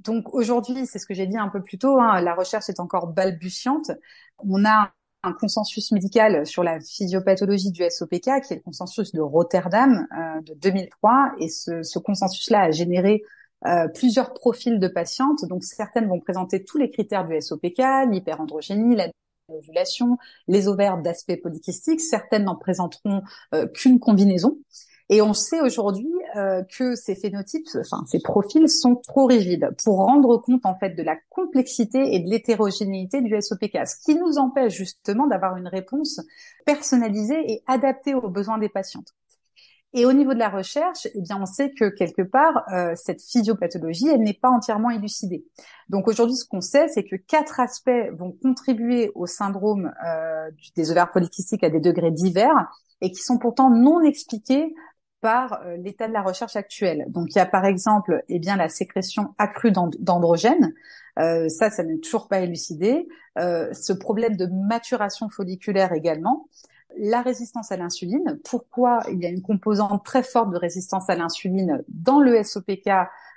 donc 0.02 0.34
aujourd'hui, 0.34 0.86
c'est 0.86 0.98
ce 0.98 1.06
que 1.06 1.14
j'ai 1.14 1.26
dit 1.26 1.38
un 1.38 1.48
peu 1.48 1.62
plus 1.62 1.78
tôt, 1.78 1.98
hein, 2.00 2.20
la 2.20 2.34
recherche 2.34 2.68
est 2.68 2.80
encore 2.80 3.08
balbutiante. 3.08 3.90
On 4.38 4.64
a 4.64 4.92
un 5.22 5.32
consensus 5.32 5.92
médical 5.92 6.44
sur 6.46 6.64
la 6.64 6.80
physiopathologie 6.80 7.70
du 7.70 7.84
SOPK, 7.88 8.42
qui 8.42 8.52
est 8.52 8.56
le 8.56 8.62
consensus 8.62 9.12
de 9.12 9.20
Rotterdam 9.20 10.08
euh, 10.18 10.40
de 10.40 10.54
2003, 10.54 11.34
et 11.38 11.48
ce, 11.48 11.82
ce 11.82 11.98
consensus-là 12.00 12.62
a 12.62 12.70
généré 12.72 13.22
euh, 13.66 13.88
plusieurs 13.88 14.34
profils 14.34 14.78
de 14.78 14.88
patientes. 14.88 15.44
Donc 15.44 15.64
certaines 15.64 16.08
vont 16.08 16.20
présenter 16.20 16.64
tous 16.64 16.78
les 16.78 16.90
critères 16.90 17.26
du 17.26 17.40
SOPK, 17.40 17.82
l'hyperandrogénie, 18.10 18.96
la 18.96 19.08
ovulation, 19.48 20.18
les 20.48 20.68
ovaires 20.68 20.98
d'aspect 20.98 21.36
polykystique. 21.36 22.00
Certaines 22.00 22.44
n'en 22.44 22.56
présenteront 22.56 23.22
euh, 23.54 23.66
qu'une 23.66 24.00
combinaison. 24.00 24.58
Et 25.08 25.20
on 25.20 25.34
sait 25.34 25.60
aujourd'hui 25.60 26.10
euh, 26.36 26.62
que 26.62 26.94
ces 26.94 27.14
phénotypes, 27.14 27.68
enfin 27.78 28.02
ces 28.06 28.20
profils, 28.20 28.68
sont 28.68 28.96
trop 28.96 29.26
rigides 29.26 29.68
pour 29.84 29.98
rendre 29.98 30.38
compte 30.38 30.64
en 30.64 30.74
fait 30.74 30.90
de 30.90 31.02
la 31.02 31.16
complexité 31.28 32.14
et 32.14 32.20
de 32.20 32.30
l'hétérogénéité 32.30 33.20
du 33.20 33.36
SOPK, 33.38 33.86
ce 33.86 33.96
qui 34.04 34.14
nous 34.14 34.38
empêche 34.38 34.72
justement 34.72 35.26
d'avoir 35.26 35.56
une 35.56 35.68
réponse 35.68 36.20
personnalisée 36.64 37.52
et 37.52 37.62
adaptée 37.66 38.14
aux 38.14 38.30
besoins 38.30 38.58
des 38.58 38.70
patientes. 38.70 39.12
Et 39.94 40.06
au 40.06 40.12
niveau 40.12 40.32
de 40.32 40.38
la 40.38 40.48
recherche, 40.48 41.06
eh 41.14 41.20
bien, 41.20 41.38
on 41.40 41.44
sait 41.44 41.70
que 41.70 41.90
quelque 41.90 42.22
part, 42.22 42.64
euh, 42.72 42.94
cette 42.96 43.20
physiopathologie, 43.20 44.08
elle 44.08 44.22
n'est 44.22 44.38
pas 44.40 44.48
entièrement 44.48 44.90
élucidée. 44.90 45.44
Donc 45.90 46.08
aujourd'hui, 46.08 46.36
ce 46.36 46.46
qu'on 46.46 46.62
sait, 46.62 46.88
c'est 46.88 47.04
que 47.04 47.16
quatre 47.16 47.60
aspects 47.60 47.90
vont 48.12 48.32
contribuer 48.32 49.10
au 49.14 49.26
syndrome 49.26 49.92
euh, 50.06 50.50
des 50.76 50.90
ovaires 50.90 51.10
polykystiques 51.10 51.64
à 51.64 51.68
des 51.68 51.80
degrés 51.80 52.10
divers 52.10 52.70
et 53.02 53.10
qui 53.10 53.20
sont 53.22 53.38
pourtant 53.38 53.68
non 53.68 54.00
expliqués 54.00 54.72
par 55.22 55.62
euh, 55.62 55.76
l'état 55.76 56.08
de 56.08 56.12
la 56.12 56.20
recherche 56.20 56.56
actuelle. 56.56 57.06
Donc 57.08 57.28
il 57.30 57.36
y 57.36 57.40
a 57.40 57.46
par 57.46 57.64
exemple 57.64 58.22
eh 58.28 58.38
bien 58.38 58.56
la 58.56 58.68
sécrétion 58.68 59.34
accrue 59.38 59.70
d'androgènes, 59.70 60.74
euh, 61.18 61.48
ça 61.48 61.70
ça 61.70 61.84
n'est 61.84 61.98
toujours 61.98 62.28
pas 62.28 62.40
élucidé, 62.40 63.08
euh, 63.38 63.72
ce 63.72 63.92
problème 63.92 64.36
de 64.36 64.46
maturation 64.46 65.30
folliculaire 65.30 65.92
également, 65.92 66.48
la 66.96 67.22
résistance 67.22 67.72
à 67.72 67.76
l'insuline, 67.76 68.38
pourquoi 68.44 69.00
il 69.10 69.20
y 69.20 69.26
a 69.26 69.28
une 69.28 69.42
composante 69.42 70.04
très 70.04 70.22
forte 70.22 70.50
de 70.50 70.58
résistance 70.58 71.08
à 71.08 71.14
l'insuline 71.14 71.82
dans 71.88 72.20
le 72.20 72.42
SOPK 72.42 72.88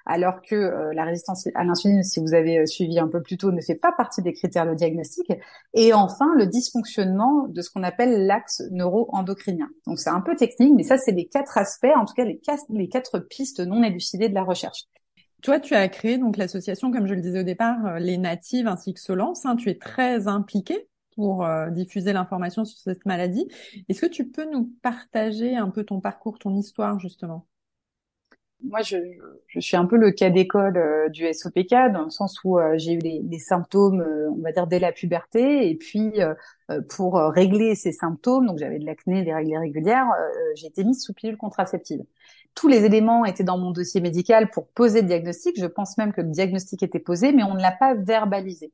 alors 0.05 0.41
que 0.41 0.55
euh, 0.55 0.93
la 0.93 1.03
résistance 1.03 1.47
à 1.55 1.63
l'insuline, 1.63 2.03
si 2.03 2.19
vous 2.19 2.33
avez 2.33 2.59
euh, 2.59 2.65
suivi 2.65 2.99
un 2.99 3.07
peu 3.07 3.21
plus 3.21 3.37
tôt, 3.37 3.51
ne 3.51 3.61
fait 3.61 3.75
pas 3.75 3.91
partie 3.91 4.21
des 4.21 4.33
critères 4.33 4.67
de 4.67 4.75
diagnostic. 4.75 5.31
Et 5.73 5.93
enfin, 5.93 6.33
le 6.35 6.45
dysfonctionnement 6.45 7.47
de 7.47 7.61
ce 7.61 7.71
qu'on 7.71 7.83
appelle 7.83 8.27
l'axe 8.27 8.61
neuro-endocrinien. 8.71 9.67
Donc 9.87 9.99
c'est 9.99 10.11
un 10.11 10.21
peu 10.21 10.35
technique, 10.35 10.73
mais 10.75 10.83
ça, 10.83 10.97
c'est 10.97 11.11
les 11.11 11.25
quatre 11.25 11.57
aspects, 11.57 11.87
en 11.95 12.05
tout 12.05 12.13
cas 12.13 12.25
les 12.25 12.37
quatre, 12.87 13.19
pistes 13.19 13.59
non 13.61 13.83
élucidées 13.83 14.29
de 14.29 14.35
la 14.35 14.43
recherche. 14.43 14.83
Toi, 15.41 15.59
tu 15.59 15.73
as 15.75 15.87
créé 15.89 16.17
donc 16.17 16.37
l'association, 16.37 16.91
comme 16.91 17.07
je 17.07 17.13
le 17.13 17.21
disais 17.21 17.39
au 17.39 17.43
départ, 17.43 17.85
euh, 17.85 17.99
les 17.99 18.17
natives 18.17 18.67
ainsi 18.67 18.93
que 18.93 18.99
Solence. 18.99 19.45
Hein, 19.45 19.55
tu 19.55 19.69
es 19.69 19.75
très 19.75 20.27
impliquée 20.27 20.87
pour 21.15 21.47
diffuser 21.71 22.13
l'information 22.13 22.65
sur 22.65 22.77
cette 22.79 23.05
maladie. 23.05 23.47
Est-ce 23.89 24.01
que 24.01 24.11
tu 24.11 24.27
peux 24.27 24.49
nous 24.51 24.71
partager 24.81 25.55
un 25.55 25.69
peu 25.69 25.83
ton 25.83 26.01
parcours, 26.01 26.39
ton 26.39 26.55
histoire 26.55 26.99
justement? 26.99 27.47
Moi, 28.63 28.81
je, 28.81 28.97
je, 29.47 29.59
suis 29.59 29.77
un 29.77 29.85
peu 29.85 29.97
le 29.97 30.11
cas 30.11 30.29
d'école 30.29 30.77
euh, 30.77 31.09
du 31.09 31.31
SOPK 31.31 31.91
dans 31.93 32.05
le 32.05 32.09
sens 32.09 32.43
où 32.43 32.57
euh, 32.57 32.73
j'ai 32.77 32.93
eu 32.93 32.99
les, 32.99 33.39
symptômes, 33.39 34.01
euh, 34.01 34.29
on 34.31 34.41
va 34.41 34.51
dire 34.51 34.65
dès 34.65 34.79
la 34.79 34.91
puberté, 34.91 35.69
et 35.69 35.75
puis 35.75 36.13
pour 36.89 37.15
régler 37.15 37.75
ces 37.75 37.91
symptômes, 37.91 38.47
donc 38.47 38.57
j'avais 38.57 38.79
de 38.79 38.85
l'acné, 38.85 39.23
des 39.23 39.33
règles 39.33 39.51
irrégulières, 39.51 40.07
j'ai 40.55 40.67
été 40.67 40.83
mise 40.83 41.03
sous 41.03 41.13
pilule 41.13 41.37
contraceptive. 41.37 42.01
Tous 42.55 42.67
les 42.67 42.85
éléments 42.85 43.23
étaient 43.25 43.43
dans 43.43 43.59
mon 43.59 43.69
dossier 43.69 44.01
médical 44.01 44.49
pour 44.49 44.67
poser 44.69 45.01
le 45.01 45.07
diagnostic. 45.07 45.59
Je 45.59 45.65
pense 45.67 45.97
même 45.99 46.11
que 46.11 46.21
le 46.21 46.29
diagnostic 46.29 46.81
était 46.81 46.99
posé, 46.99 47.33
mais 47.33 47.43
on 47.43 47.53
ne 47.53 47.61
l'a 47.61 47.71
pas 47.71 47.93
verbalisé. 47.93 48.71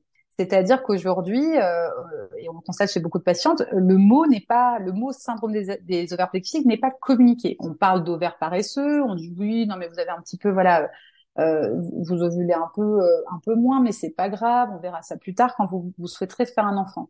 C'est-à-dire 0.50 0.82
qu'aujourd'hui, 0.82 1.58
euh, 1.58 1.88
et 2.38 2.50
on 2.50 2.60
constate 2.62 2.90
chez 2.90 3.00
beaucoup 3.00 3.20
de 3.20 3.24
patientes, 3.24 3.64
le 3.72 3.98
mot 3.98 4.26
n'est 4.26 4.42
pas, 4.42 4.80
le 4.80 4.92
mot 4.92 5.12
syndrome 5.12 5.52
des, 5.54 6.14
ovaires 6.14 6.32
polykystiques 6.32 6.66
n'est 6.66 6.78
pas 6.78 6.90
communiqué. 6.90 7.58
On 7.60 7.74
parle 7.74 8.04
d'ovaires 8.04 8.38
paresseux, 8.40 9.04
on 9.04 9.14
dit 9.14 9.34
oui, 9.38 9.68
non 9.68 9.76
mais 9.78 9.88
vous 9.88 10.00
avez 10.00 10.10
un 10.10 10.20
petit 10.22 10.38
peu, 10.38 10.50
voilà, 10.50 10.90
euh, 11.38 11.76
vous 11.76 12.24
ovulez 12.24 12.54
un 12.54 12.72
peu, 12.74 12.82
euh, 12.82 13.22
un 13.32 13.40
peu 13.46 13.54
moins, 13.56 13.82
mais 13.82 13.92
c'est 13.92 14.10
pas 14.10 14.30
grave, 14.30 14.70
on 14.74 14.80
verra 14.80 15.04
ça 15.04 15.16
plus 15.16 15.36
tard 15.36 15.56
quand 15.56 15.68
vous 15.68 15.94
souhaiterez 16.08 16.48
faire 16.48 16.66
un 16.66 16.78
enfant. 16.78 17.10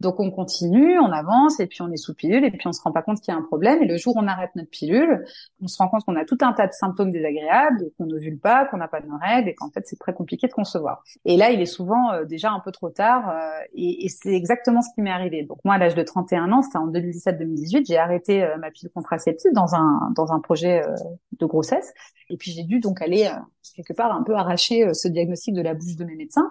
Donc 0.00 0.20
on 0.20 0.30
continue, 0.30 0.98
on 1.00 1.10
avance 1.10 1.58
et 1.58 1.66
puis 1.66 1.82
on 1.82 1.90
est 1.90 1.96
sous 1.96 2.14
pilule 2.14 2.44
et 2.44 2.50
puis 2.52 2.68
on 2.68 2.72
se 2.72 2.80
rend 2.80 2.92
pas 2.92 3.02
compte 3.02 3.20
qu'il 3.20 3.34
y 3.34 3.36
a 3.36 3.38
un 3.38 3.42
problème. 3.42 3.82
Et 3.82 3.86
le 3.86 3.96
jour 3.96 4.16
où 4.16 4.20
on 4.20 4.28
arrête 4.28 4.50
notre 4.54 4.70
pilule, 4.70 5.24
on 5.60 5.66
se 5.66 5.76
rend 5.78 5.88
compte 5.88 6.04
qu'on 6.04 6.14
a 6.14 6.24
tout 6.24 6.38
un 6.40 6.52
tas 6.52 6.68
de 6.68 6.72
symptômes 6.72 7.10
désagréables, 7.10 7.90
qu'on 7.98 8.06
n'ovule 8.06 8.38
pas, 8.38 8.64
qu'on 8.66 8.76
n'a 8.76 8.86
pas 8.86 9.00
de 9.00 9.08
règles 9.20 9.48
et 9.48 9.54
qu'en 9.54 9.70
fait 9.70 9.86
c'est 9.86 9.98
très 9.98 10.12
compliqué 10.12 10.46
de 10.46 10.52
concevoir. 10.52 11.02
Et 11.24 11.36
là, 11.36 11.50
il 11.50 11.60
est 11.60 11.66
souvent 11.66 12.12
euh, 12.12 12.24
déjà 12.24 12.52
un 12.52 12.60
peu 12.60 12.70
trop 12.70 12.90
tard 12.90 13.28
euh, 13.28 13.50
et, 13.74 14.04
et 14.04 14.08
c'est 14.08 14.34
exactement 14.34 14.82
ce 14.82 14.94
qui 14.94 15.02
m'est 15.02 15.10
arrivé. 15.10 15.42
Donc 15.42 15.58
moi, 15.64 15.74
à 15.74 15.78
l'âge 15.78 15.96
de 15.96 16.02
31 16.02 16.52
ans, 16.52 16.62
c'était 16.62 16.78
en 16.78 16.88
2017-2018, 16.92 17.86
j'ai 17.88 17.98
arrêté 17.98 18.44
euh, 18.44 18.56
ma 18.58 18.70
pilule 18.70 18.92
contraceptive 18.92 19.52
dans 19.52 19.74
un 19.74 20.12
dans 20.14 20.32
un 20.32 20.40
projet 20.40 20.82
de 21.38 21.46
grossesse 21.46 21.92
et 22.30 22.36
puis 22.36 22.52
j'ai 22.52 22.62
dû 22.62 22.78
donc 22.78 23.02
aller 23.02 23.30
quelque 23.74 23.92
part 23.92 24.12
un 24.12 24.22
peu 24.22 24.34
arracher 24.34 24.92
ce 24.94 25.08
diagnostic 25.08 25.54
de 25.54 25.62
la 25.62 25.74
bouche 25.74 25.96
de 25.96 26.04
mes 26.04 26.14
médecins 26.14 26.50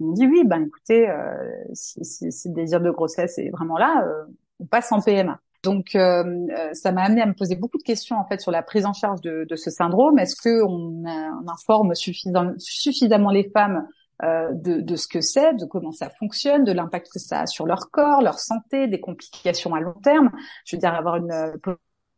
ils 0.00 0.06
m'ont 0.06 0.12
dit 0.12 0.26
oui, 0.26 0.42
ben 0.44 0.64
écoutez, 0.66 1.08
euh, 1.08 1.34
si, 1.74 2.04
si, 2.04 2.48
le 2.48 2.54
désir 2.54 2.80
de 2.80 2.90
grossesse 2.90 3.38
est 3.38 3.50
vraiment 3.50 3.78
là, 3.78 4.04
euh, 4.06 4.24
on 4.58 4.66
passe 4.66 4.90
en 4.92 5.00
PMA. 5.00 5.38
Donc, 5.62 5.94
euh, 5.94 6.24
euh, 6.24 6.72
ça 6.72 6.90
m'a 6.90 7.02
amené 7.02 7.20
à 7.20 7.26
me 7.26 7.34
poser 7.34 7.54
beaucoup 7.54 7.76
de 7.76 7.82
questions 7.82 8.16
en 8.16 8.24
fait 8.26 8.40
sur 8.40 8.50
la 8.50 8.62
prise 8.62 8.86
en 8.86 8.94
charge 8.94 9.20
de, 9.20 9.44
de 9.48 9.56
ce 9.56 9.70
syndrome. 9.70 10.18
Est-ce 10.18 10.36
que 10.36 10.62
on, 10.64 11.04
on 11.04 11.48
informe 11.48 11.94
suffisamment, 11.94 12.52
suffisamment 12.58 13.30
les 13.30 13.50
femmes 13.50 13.86
euh, 14.22 14.48
de, 14.52 14.80
de, 14.80 14.96
ce 14.96 15.06
que 15.06 15.20
c'est, 15.20 15.54
de 15.54 15.66
comment 15.66 15.92
ça 15.92 16.08
fonctionne, 16.18 16.64
de 16.64 16.72
l'impact 16.72 17.08
que 17.12 17.18
ça 17.18 17.40
a 17.40 17.46
sur 17.46 17.66
leur 17.66 17.90
corps, 17.90 18.22
leur 18.22 18.38
santé, 18.38 18.86
des 18.88 19.00
complications 19.00 19.74
à 19.74 19.80
long 19.80 19.94
terme? 20.02 20.30
Je 20.64 20.76
veux 20.76 20.80
dire, 20.80 20.94
avoir 20.94 21.16
une 21.16 21.52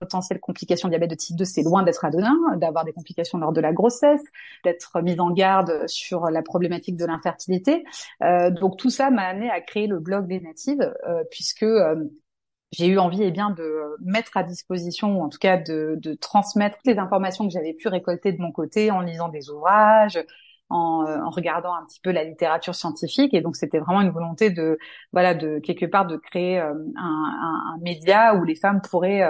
potentielles 0.03 0.41
complications 0.41 0.89
de 0.89 0.93
diabète 0.93 1.11
de 1.11 1.15
type 1.15 1.37
2, 1.37 1.45
c'est 1.45 1.63
loin 1.63 1.83
d'être 1.85 2.05
anodin, 2.05 2.37
d'avoir 2.57 2.85
des 2.85 2.93
complications 2.93 3.39
lors 3.39 3.53
de 3.53 3.61
la 3.61 3.73
grossesse, 3.73 4.23
d'être 4.65 5.01
mise 5.01 5.21
en 5.21 5.31
garde 5.31 5.87
sur 5.87 6.29
la 6.29 6.43
problématique 6.43 6.97
de 6.97 7.07
l'infertilité. 7.07 7.85
Euh, 8.23 8.51
donc 8.51 8.77
tout 8.77 8.91
ça 8.91 9.11
m'a 9.11 9.23
amené 9.23 9.49
à 9.51 9.61
créer 9.61 9.87
le 9.87 10.01
blog 10.01 10.27
des 10.27 10.41
natives, 10.41 10.93
euh, 11.07 11.23
puisque 11.31 11.63
euh, 11.63 12.05
j'ai 12.73 12.87
eu 12.87 12.99
envie 12.99 13.23
eh 13.23 13.31
bien 13.31 13.51
de 13.51 13.97
mettre 14.01 14.37
à 14.37 14.43
disposition, 14.43 15.19
ou 15.19 15.23
en 15.23 15.29
tout 15.29 15.39
cas 15.39 15.57
de, 15.57 15.97
de 16.01 16.15
transmettre 16.15 16.79
toutes 16.79 16.93
les 16.93 16.99
informations 16.99 17.47
que 17.47 17.53
j'avais 17.53 17.75
pu 17.75 17.89
récolter 17.89 18.33
de 18.33 18.41
mon 18.41 18.51
côté 18.51 18.91
en 18.91 19.03
lisant 19.03 19.29
des 19.29 19.51
ouvrages, 19.51 20.19
en, 20.73 21.05
en, 21.07 21.31
regardant 21.31 21.75
un 21.75 21.85
petit 21.87 22.01
peu 22.01 22.11
la 22.11 22.25
littérature 22.25 22.75
scientifique. 22.75 23.35
Et 23.35 23.41
donc, 23.41 23.57
c'était 23.57 23.79
vraiment 23.79 24.01
une 24.01 24.11
volonté 24.11 24.51
de, 24.51 24.79
voilà, 25.13 25.35
de 25.35 25.59
quelque 25.59 25.87
part 25.87 26.07
de 26.07 26.17
créer 26.17 26.59
un, 26.59 26.77
un, 26.97 27.75
un, 27.75 27.79
média 27.83 28.35
où 28.35 28.45
les 28.45 28.55
femmes 28.55 28.81
pourraient 28.81 29.23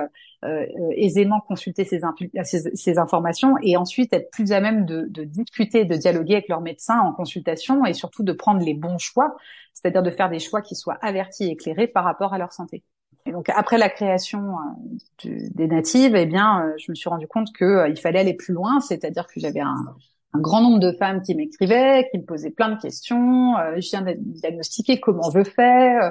euh, 0.45 0.67
aisément 0.97 1.41
consulter 1.41 1.85
ces, 1.85 2.01
ces, 2.43 2.75
ces, 2.75 2.99
informations 2.99 3.55
et 3.63 3.77
ensuite 3.77 4.13
être 4.13 4.29
plus 4.33 4.51
à 4.51 4.61
même 4.61 4.87
de, 4.87 5.07
de, 5.09 5.23
discuter, 5.23 5.85
de 5.85 5.95
dialoguer 5.95 6.35
avec 6.35 6.49
leur 6.49 6.61
médecin 6.61 6.99
en 6.99 7.13
consultation 7.13 7.85
et 7.85 7.93
surtout 7.93 8.25
de 8.25 8.33
prendre 8.33 8.61
les 8.61 8.75
bons 8.75 8.99
choix, 8.99 9.37
c'est-à-dire 9.73 10.03
de 10.03 10.11
faire 10.11 10.31
des 10.31 10.41
choix 10.41 10.61
qui 10.61 10.75
soient 10.75 10.99
avertis 11.01 11.45
et 11.45 11.53
éclairés 11.53 11.87
par 11.87 12.03
rapport 12.03 12.35
à 12.35 12.39
leur 12.39 12.53
santé. 12.53 12.83
Et 13.25 13.31
donc 13.31 13.51
après 13.51 13.79
la 13.79 13.89
création 13.89 14.57
euh, 15.25 15.31
des 15.55 15.69
natives, 15.69 16.17
eh 16.17 16.27
bien, 16.27 16.65
euh, 16.65 16.73
je 16.77 16.91
me 16.91 16.97
suis 16.97 17.09
rendu 17.09 17.29
compte 17.29 17.53
que 17.53 17.89
il 17.89 17.97
fallait 17.97 18.19
aller 18.19 18.35
plus 18.35 18.53
loin, 18.53 18.81
c'est-à-dire 18.81 19.29
que 19.29 19.39
j'avais 19.39 19.61
un, 19.61 19.95
un 20.35 20.41
grand 20.41 20.63
nombre 20.63 20.79
de 20.79 20.93
femmes 20.93 21.23
qui 21.23 21.35
m'écrivaient, 21.35 22.09
qui 22.11 22.19
me 22.19 22.25
posaient 22.25 22.51
plein 22.51 22.71
de 22.71 22.81
questions. 22.81 23.57
Euh, 23.59 23.75
je 23.77 23.91
viens 23.91 24.03
d'être 24.03 24.23
diagnostiquée, 24.23 24.99
comment 24.99 25.31
je 25.31 25.45
fais 25.45 25.99
euh, 25.99 26.11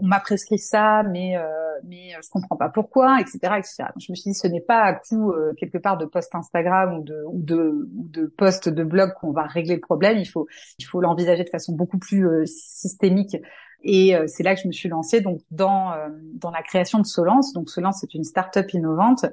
On 0.00 0.06
m'a 0.06 0.20
prescrit 0.20 0.58
ça, 0.58 1.02
mais 1.02 1.36
euh, 1.36 1.42
mais 1.84 2.12
je 2.22 2.28
comprends 2.30 2.56
pas 2.56 2.70
pourquoi, 2.70 3.20
etc., 3.20 3.38
etc. 3.58 3.84
Donc, 3.94 4.02
je 4.06 4.12
me 4.12 4.16
suis 4.16 4.30
dit, 4.30 4.34
ce 4.34 4.46
n'est 4.46 4.60
pas 4.60 4.82
à 4.82 4.94
coup 4.94 5.32
quelque 5.58 5.78
part 5.78 5.98
de 5.98 6.06
post 6.06 6.34
Instagram 6.34 6.98
ou 6.98 7.02
de 7.02 7.22
ou 7.26 7.42
de 7.42 7.88
ou 7.96 8.08
de 8.08 8.26
post 8.26 8.68
de 8.68 8.84
blog 8.84 9.12
qu'on 9.20 9.32
va 9.32 9.42
régler 9.42 9.74
le 9.74 9.80
problème. 9.80 10.18
Il 10.18 10.26
faut 10.26 10.46
il 10.78 10.84
faut 10.84 11.00
l'envisager 11.00 11.44
de 11.44 11.50
façon 11.50 11.74
beaucoup 11.74 11.98
plus 11.98 12.46
systémique. 12.46 13.36
Et 13.82 14.14
c'est 14.26 14.42
là 14.42 14.54
que 14.54 14.60
je 14.60 14.68
me 14.68 14.72
suis 14.72 14.90
lancée 14.90 15.22
donc 15.22 15.40
dans 15.50 15.94
dans 16.34 16.50
la 16.50 16.62
création 16.62 16.98
de 16.98 17.06
Solence. 17.06 17.54
Donc 17.54 17.70
Solence 17.70 17.98
c'est 18.02 18.12
une 18.12 18.24
start-up 18.24 18.70
innovante 18.74 19.24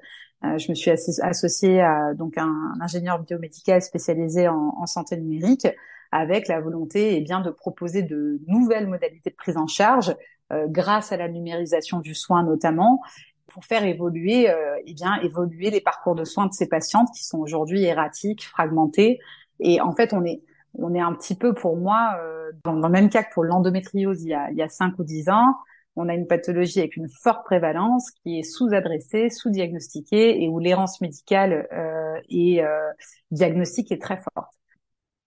euh, 0.44 0.58
je 0.58 0.70
me 0.70 0.76
suis 0.76 0.92
associée 0.92 1.82
à 1.82 2.14
donc 2.14 2.38
un, 2.38 2.74
ingénieur 2.80 3.20
biomédical 3.20 3.82
spécialisé 3.82 4.48
en, 4.48 4.86
santé 4.86 5.18
numérique, 5.18 5.68
avec 6.12 6.48
la 6.48 6.62
volonté 6.62 7.18
eh 7.18 7.22
bien 7.22 7.42
de 7.42 7.50
proposer 7.50 8.04
de 8.04 8.40
nouvelles 8.48 8.88
modalités 8.88 9.30
de 9.30 9.36
prise 9.36 9.58
en 9.58 9.68
charge 9.68 10.16
euh, 10.54 10.66
grâce 10.70 11.12
à 11.12 11.18
la 11.18 11.28
numérisation 11.28 12.00
du 12.00 12.16
soin 12.16 12.44
notamment 12.44 13.02
pour 13.48 13.66
faire 13.66 13.84
évoluer 13.84 14.50
euh, 14.50 14.78
eh 14.86 14.94
bien 14.94 15.16
évoluer 15.22 15.70
les 15.72 15.82
parcours 15.82 16.16
de 16.16 16.24
soins 16.24 16.46
de 16.46 16.54
ces 16.54 16.68
patientes 16.70 17.10
qui 17.14 17.26
sont 17.26 17.40
aujourd'hui 17.40 17.84
erratiques, 17.84 18.46
fragmentés 18.46 19.20
et 19.60 19.82
en 19.82 19.94
fait 19.94 20.14
on 20.14 20.24
est 20.24 20.42
on 20.76 20.94
est 20.94 21.02
un 21.02 21.14
petit 21.14 21.36
peu 21.36 21.54
pour 21.54 21.76
moi 21.76 22.16
euh, 22.22 22.52
dans, 22.64 22.74
dans, 22.74 22.88
le 22.88 22.94
même 22.94 23.10
cas 23.10 23.24
que 23.24 23.34
pour 23.34 23.44
l'endométriose 23.44 24.24
il 24.24 24.30
y 24.30 24.34
a 24.34 24.50
il 24.52 24.58
y 24.58 24.62
a 24.62 24.70
cinq 24.70 24.98
ou 25.00 25.04
dix 25.04 25.28
ans 25.28 25.56
on 25.98 26.10
a 26.10 26.14
une 26.14 26.28
pathologie 26.28 26.80
avec 26.80 26.96
une 26.96 27.10
forte 27.10 27.44
prévalence 27.44 28.12
qui 28.12 28.40
est 28.40 28.44
sous-adressée, 28.44 29.30
sous-diagnostiquée 29.30 30.44
et 30.44 30.48
où 30.48 30.60
l'errance 30.60 31.02
médicale 31.02 31.68
euh, 31.74 32.22
et 32.30 32.64
euh, 32.64 32.92
diagnostique 33.32 33.92
est 33.92 34.02
très 34.02 34.18
forte. 34.18 34.54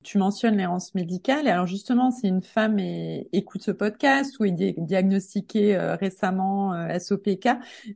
Tu 0.05 0.17
mentionnes 0.17 0.57
l'errance 0.57 0.95
médicale. 0.95 1.49
Alors 1.49 1.67
justement, 1.67 2.11
si 2.13 2.29
une 2.29 2.41
femme 2.41 2.79
écoute 2.79 3.63
ce 3.63 3.73
podcast 3.73 4.39
ou 4.39 4.45
est 4.45 4.53
diagnostiquée 4.53 5.77
euh, 5.77 5.97
récemment 5.97 6.73
euh, 6.73 6.99
SOPK, 6.99 7.49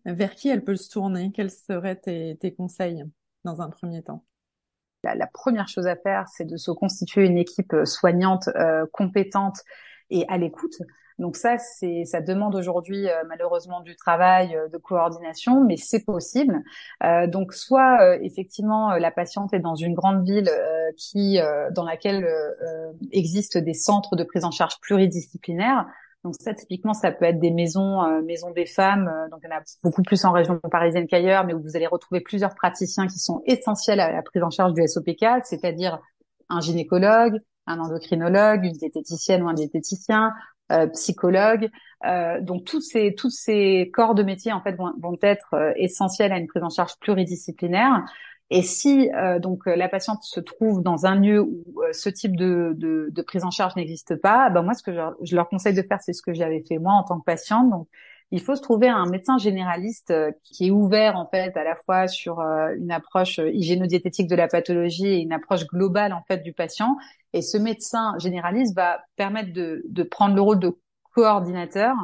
vers 0.05 0.35
qui 0.35 0.49
elle 0.49 0.65
peut 0.65 0.77
se 0.77 0.91
tourner? 0.91 1.31
Quels 1.33 1.53
seraient 1.53 1.97
tes, 1.97 2.55
conseils 2.55 3.05
dans 3.45 3.63
un 3.63 3.71
premier 3.71 4.03
temps? 4.03 4.25
La, 5.05 5.27
première 5.27 5.69
chose 5.69 5.87
à 5.87 5.97
faire, 5.97 6.27
c'est 6.29 6.47
de 6.47 6.57
se 6.57 6.71
constituer 6.71 7.27
une 7.27 7.37
équipe 7.37 7.77
soignante, 7.85 8.49
compétente 8.91 9.59
et 10.09 10.25
à 10.29 10.39
l'écoute. 10.39 10.77
Donc 11.19 11.37
ça, 11.37 11.59
c'est, 11.59 12.05
ça 12.05 12.21
demande 12.21 12.57
aujourd'hui 12.57 13.09
euh, 13.09 13.13
malheureusement 13.29 13.81
du 13.81 13.95
travail 13.95 14.57
euh, 14.57 14.69
de 14.69 14.79
coordination, 14.79 15.65
mais 15.65 15.77
c'est 15.77 16.05
possible. 16.05 16.61
Euh, 17.05 17.27
donc 17.29 17.55
soit 17.55 18.17
effectivement 18.23 18.97
la 18.97 19.11
patiente 19.11 19.55
est 19.55 19.61
dans 19.61 19.77
une 19.77 19.95
grande 19.95 20.25
ville 20.25 20.51
qui, 20.97 21.39
dans 21.73 21.85
laquelle 21.85 22.27
existent 23.13 23.61
des 23.61 23.75
centres 23.75 24.17
de 24.17 24.25
prise 24.25 24.45
en 24.45 24.51
charge 24.51 24.79
pluridisciplinaires. 24.81 25.87
Donc 26.25 26.35
ça, 26.39 26.55
typiquement, 26.55 26.95
ça 26.95 27.13
peut 27.13 27.27
être 27.27 27.39
des 27.39 27.51
maisons, 27.51 28.23
maisons 28.23 28.51
des 28.51 28.67
femmes. 28.67 29.11
donc 29.31 29.41
il 29.43 29.51
y 29.51 29.53
en 29.53 29.57
a 29.57 29.63
beaucoup 29.83 30.03
plus 30.03 30.25
en 30.25 30.33
région 30.33 30.59
parisienne 30.71 31.07
qu'ailleurs, 31.07 31.45
mais 31.45 31.55
où 31.55 31.63
vous 31.63 31.77
allez 31.77 31.87
retrouver 31.87 32.21
plusieurs 32.21 32.55
praticiens 32.55 33.07
qui 33.07 33.19
sont 33.19 33.43
essentiels 33.47 34.01
à 34.01 34.11
la 34.11 34.23
prise 34.23 34.43
en 34.43 34.51
charge 34.51 34.73
du 34.73 34.87
SOPK, 34.87 35.45
c'est-à-dire 35.45 36.01
un 36.49 36.61
gynécologue, 36.61 37.41
un 37.67 37.79
endocrinologue, 37.79 38.65
une 38.65 38.73
diététicienne 38.73 39.43
ou 39.43 39.49
un 39.49 39.55
diététicien, 39.55 40.29
euh, 40.29 40.31
psychologue. 40.93 41.71
Euh, 42.07 42.41
donc 42.41 42.65
tous 42.65 42.81
ces 42.81 43.15
tous 43.15 43.31
ces 43.31 43.91
corps 43.93 44.15
de 44.15 44.23
métier 44.23 44.53
en 44.53 44.61
fait 44.61 44.73
vont, 44.73 44.93
vont 45.01 45.17
être 45.23 45.55
euh, 45.55 45.73
essentiels 45.77 46.33
à 46.33 46.39
une 46.39 46.47
prise 46.47 46.63
en 46.63 46.71
charge 46.71 46.93
pluridisciplinaire. 47.01 48.03
Et 48.51 48.61
si 48.63 49.11
donc 49.41 49.63
la 49.65 49.89
patiente 49.89 50.23
se 50.23 50.39
trouve 50.39 50.83
dans 50.83 51.07
un 51.07 51.15
lieu 51.15 51.41
où 51.41 51.65
ce 51.93 52.11
type 52.11 52.37
de, 52.37 52.75
de, 52.77 53.09
de, 53.11 53.23
prise 53.23 53.43
en 53.43 53.51
charge 53.51 53.75
n'existe 53.75 54.17
pas, 54.17 54.51
ben 54.51 54.63
moi 54.63 54.75
ce 54.75 54.83
que 54.83 54.93
je, 54.93 55.01
je 55.23 55.35
leur 55.35 55.49
conseille 55.49 55.75
de 55.75 55.81
faire, 55.83 55.99
c'est 56.03 56.13
ce 56.13 56.21
que 56.21 56.35
j'avais 56.35 56.63
fait 56.63 56.79
moi 56.79 56.93
en 56.93 57.05
tant 57.05 57.19
que 57.19 57.25
patiente. 57.25 57.71
Donc 57.71 57.89
il 58.35 58.43
faut 58.43 58.57
se 58.57 58.63
trouver 58.63 58.89
un 58.89 59.07
médecin 59.07 59.39
généraliste 59.39 60.13
qui 60.43 60.67
est 60.67 60.71
ouvert 60.71 61.17
en 61.17 61.27
fait 61.27 61.57
à 61.57 61.63
la 61.63 61.77
fois 61.77 62.09
sur 62.09 62.41
une 62.41 62.91
approche 62.91 63.39
hygiéno-diététique 63.39 64.29
de 64.29 64.35
la 64.35 64.49
pathologie 64.49 65.07
et 65.07 65.19
une 65.19 65.33
approche 65.33 65.67
globale 65.67 66.13
en 66.13 66.23
fait 66.27 66.39
du 66.39 66.53
patient 66.53 66.97
et 67.33 67.43
ce 67.43 67.59
médecin 67.59 68.15
généraliste 68.19 68.75
va 68.75 69.01
permettre 69.17 69.53
de, 69.53 69.83
de 69.89 70.03
prendre 70.03 70.35
le 70.35 70.41
rôle 70.41 70.59
de 70.59 70.77
coordinateur 71.15 71.95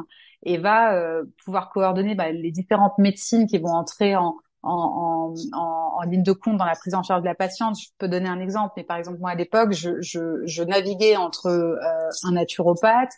et 0.43 0.57
va 0.57 0.95
euh, 0.95 1.23
pouvoir 1.45 1.69
coordonner 1.69 2.15
bah, 2.15 2.31
les 2.31 2.51
différentes 2.51 2.97
médecines 2.97 3.47
qui 3.47 3.57
vont 3.57 3.69
entrer 3.69 4.15
en, 4.15 4.37
en, 4.63 5.33
en, 5.53 5.97
en, 5.97 6.01
ligne 6.03 6.23
de 6.23 6.31
compte 6.31 6.57
dans 6.57 6.65
la 6.65 6.75
prise 6.75 6.95
en 6.95 7.03
charge 7.03 7.21
de 7.21 7.27
la 7.27 7.35
patiente. 7.35 7.77
Je 7.79 7.89
peux 7.97 8.07
donner 8.07 8.29
un 8.29 8.39
exemple, 8.39 8.73
mais 8.77 8.83
par 8.83 8.97
exemple 8.97 9.19
moi 9.19 9.31
à 9.31 9.35
l'époque, 9.35 9.71
je, 9.73 10.01
je, 10.01 10.45
je, 10.45 10.63
naviguais 10.63 11.15
entre 11.15 11.47
euh, 11.47 12.09
un 12.23 12.31
naturopathe, 12.31 13.13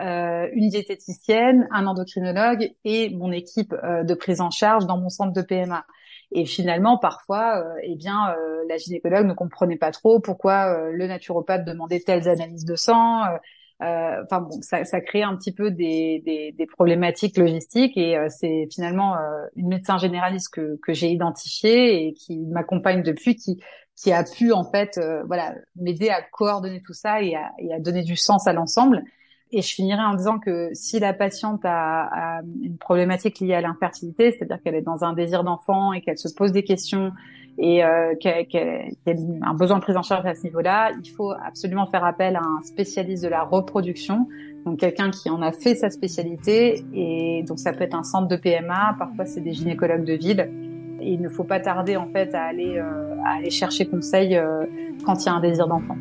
euh, 0.00 0.48
une 0.52 0.68
diététicienne, 0.68 1.68
un 1.72 1.86
endocrinologue 1.86 2.72
et 2.84 3.10
mon 3.10 3.32
équipe 3.32 3.74
euh, 3.84 4.02
de 4.02 4.14
prise 4.14 4.40
en 4.40 4.50
charge 4.50 4.86
dans 4.86 4.98
mon 4.98 5.08
centre 5.08 5.32
de 5.32 5.42
PMA. 5.42 5.84
Et 6.32 6.44
finalement, 6.46 6.96
parfois, 6.98 7.58
euh, 7.58 7.74
eh 7.82 7.96
bien, 7.96 8.30
euh, 8.30 8.62
la 8.68 8.76
gynécologue 8.76 9.26
ne 9.26 9.34
comprenait 9.34 9.76
pas 9.76 9.90
trop 9.90 10.20
pourquoi 10.20 10.72
euh, 10.72 10.92
le 10.92 11.06
naturopathe 11.06 11.64
demandait 11.64 12.00
telles 12.00 12.28
analyses 12.28 12.64
de 12.64 12.76
sang. 12.76 13.22
Enfin 13.82 14.42
bon, 14.42 14.60
ça, 14.60 14.84
ça 14.84 15.00
crée 15.00 15.22
un 15.22 15.34
petit 15.36 15.52
peu 15.52 15.70
des, 15.70 16.22
des, 16.24 16.52
des 16.52 16.66
problématiques 16.66 17.38
logistiques 17.38 17.96
et 17.96 18.14
c'est 18.28 18.68
finalement 18.70 19.16
une 19.56 19.68
médecin 19.68 19.96
généraliste 19.96 20.52
que, 20.52 20.78
que 20.82 20.92
j'ai 20.92 21.08
identifiée 21.08 22.06
et 22.06 22.12
qui 22.12 22.40
m'accompagne 22.40 23.02
depuis, 23.02 23.36
qui 23.36 23.58
qui 23.96 24.12
a 24.12 24.22
pu 24.22 24.52
en 24.52 24.64
fait, 24.64 25.00
voilà, 25.26 25.54
m'aider 25.76 26.10
à 26.10 26.20
coordonner 26.20 26.82
tout 26.82 26.92
ça 26.92 27.22
et 27.22 27.34
à, 27.34 27.52
et 27.58 27.72
à 27.72 27.80
donner 27.80 28.02
du 28.02 28.16
sens 28.16 28.46
à 28.46 28.52
l'ensemble. 28.52 29.02
Et 29.52 29.62
je 29.62 29.74
finirai 29.74 30.02
en 30.02 30.14
disant 30.14 30.38
que 30.38 30.70
si 30.74 31.00
la 31.00 31.12
patiente 31.12 31.64
a, 31.64 32.38
a 32.38 32.40
une 32.62 32.78
problématique 32.78 33.40
liée 33.40 33.54
à 33.54 33.60
l'infertilité, 33.60 34.30
c'est-à-dire 34.30 34.62
qu'elle 34.62 34.76
est 34.76 34.82
dans 34.82 35.02
un 35.04 35.12
désir 35.12 35.42
d'enfant 35.42 35.92
et 35.92 36.00
qu'elle 36.00 36.18
se 36.18 36.32
pose 36.32 36.52
des 36.52 36.62
questions 36.62 37.12
et 37.58 37.84
euh, 37.84 38.14
qu'elle 38.18 38.46
a 39.06 39.48
un 39.48 39.54
besoin 39.54 39.78
de 39.78 39.82
prise 39.82 39.96
en 39.96 40.02
charge 40.02 40.26
à 40.26 40.34
ce 40.34 40.44
niveau-là, 40.44 40.92
il 41.02 41.10
faut 41.10 41.32
absolument 41.32 41.86
faire 41.86 42.04
appel 42.04 42.36
à 42.36 42.40
un 42.40 42.62
spécialiste 42.62 43.22
de 43.22 43.28
la 43.28 43.42
reproduction, 43.42 44.28
donc 44.64 44.78
quelqu'un 44.78 45.10
qui 45.10 45.28
en 45.30 45.42
a 45.42 45.52
fait 45.52 45.74
sa 45.74 45.90
spécialité. 45.90 46.84
Et 46.94 47.44
donc 47.46 47.58
ça 47.58 47.72
peut 47.72 47.84
être 47.84 47.94
un 47.94 48.02
centre 48.02 48.28
de 48.28 48.36
PMA, 48.36 48.96
parfois 48.98 49.26
c'est 49.26 49.42
des 49.42 49.52
gynécologues 49.52 50.04
de 50.04 50.14
ville. 50.14 50.50
Et 51.00 51.12
il 51.12 51.20
ne 51.20 51.28
faut 51.28 51.44
pas 51.44 51.60
tarder 51.60 51.96
en 51.96 52.08
fait 52.08 52.34
à 52.34 52.44
aller, 52.44 52.76
euh, 52.78 53.14
à 53.26 53.36
aller 53.36 53.50
chercher 53.50 53.86
conseil 53.86 54.36
euh, 54.36 54.64
quand 55.04 55.22
il 55.22 55.26
y 55.26 55.28
a 55.28 55.34
un 55.34 55.40
désir 55.40 55.66
d'enfant. 55.66 55.96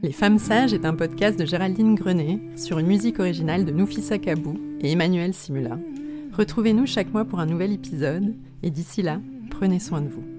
Les 0.00 0.12
Femmes 0.12 0.38
Sages 0.38 0.72
est 0.72 0.84
un 0.84 0.94
podcast 0.94 1.36
de 1.36 1.44
Géraldine 1.44 1.96
Grenet 1.96 2.38
sur 2.56 2.78
une 2.78 2.86
musique 2.86 3.18
originale 3.18 3.64
de 3.64 3.72
Noufissa 3.72 4.18
Kabou 4.18 4.54
et 4.80 4.92
Emmanuel 4.92 5.34
Simula. 5.34 5.76
Retrouvez-nous 6.32 6.86
chaque 6.86 7.12
mois 7.12 7.24
pour 7.24 7.40
un 7.40 7.46
nouvel 7.46 7.72
épisode 7.72 8.36
et 8.62 8.70
d'ici 8.70 9.02
là, 9.02 9.20
prenez 9.50 9.80
soin 9.80 10.00
de 10.00 10.08
vous. 10.08 10.37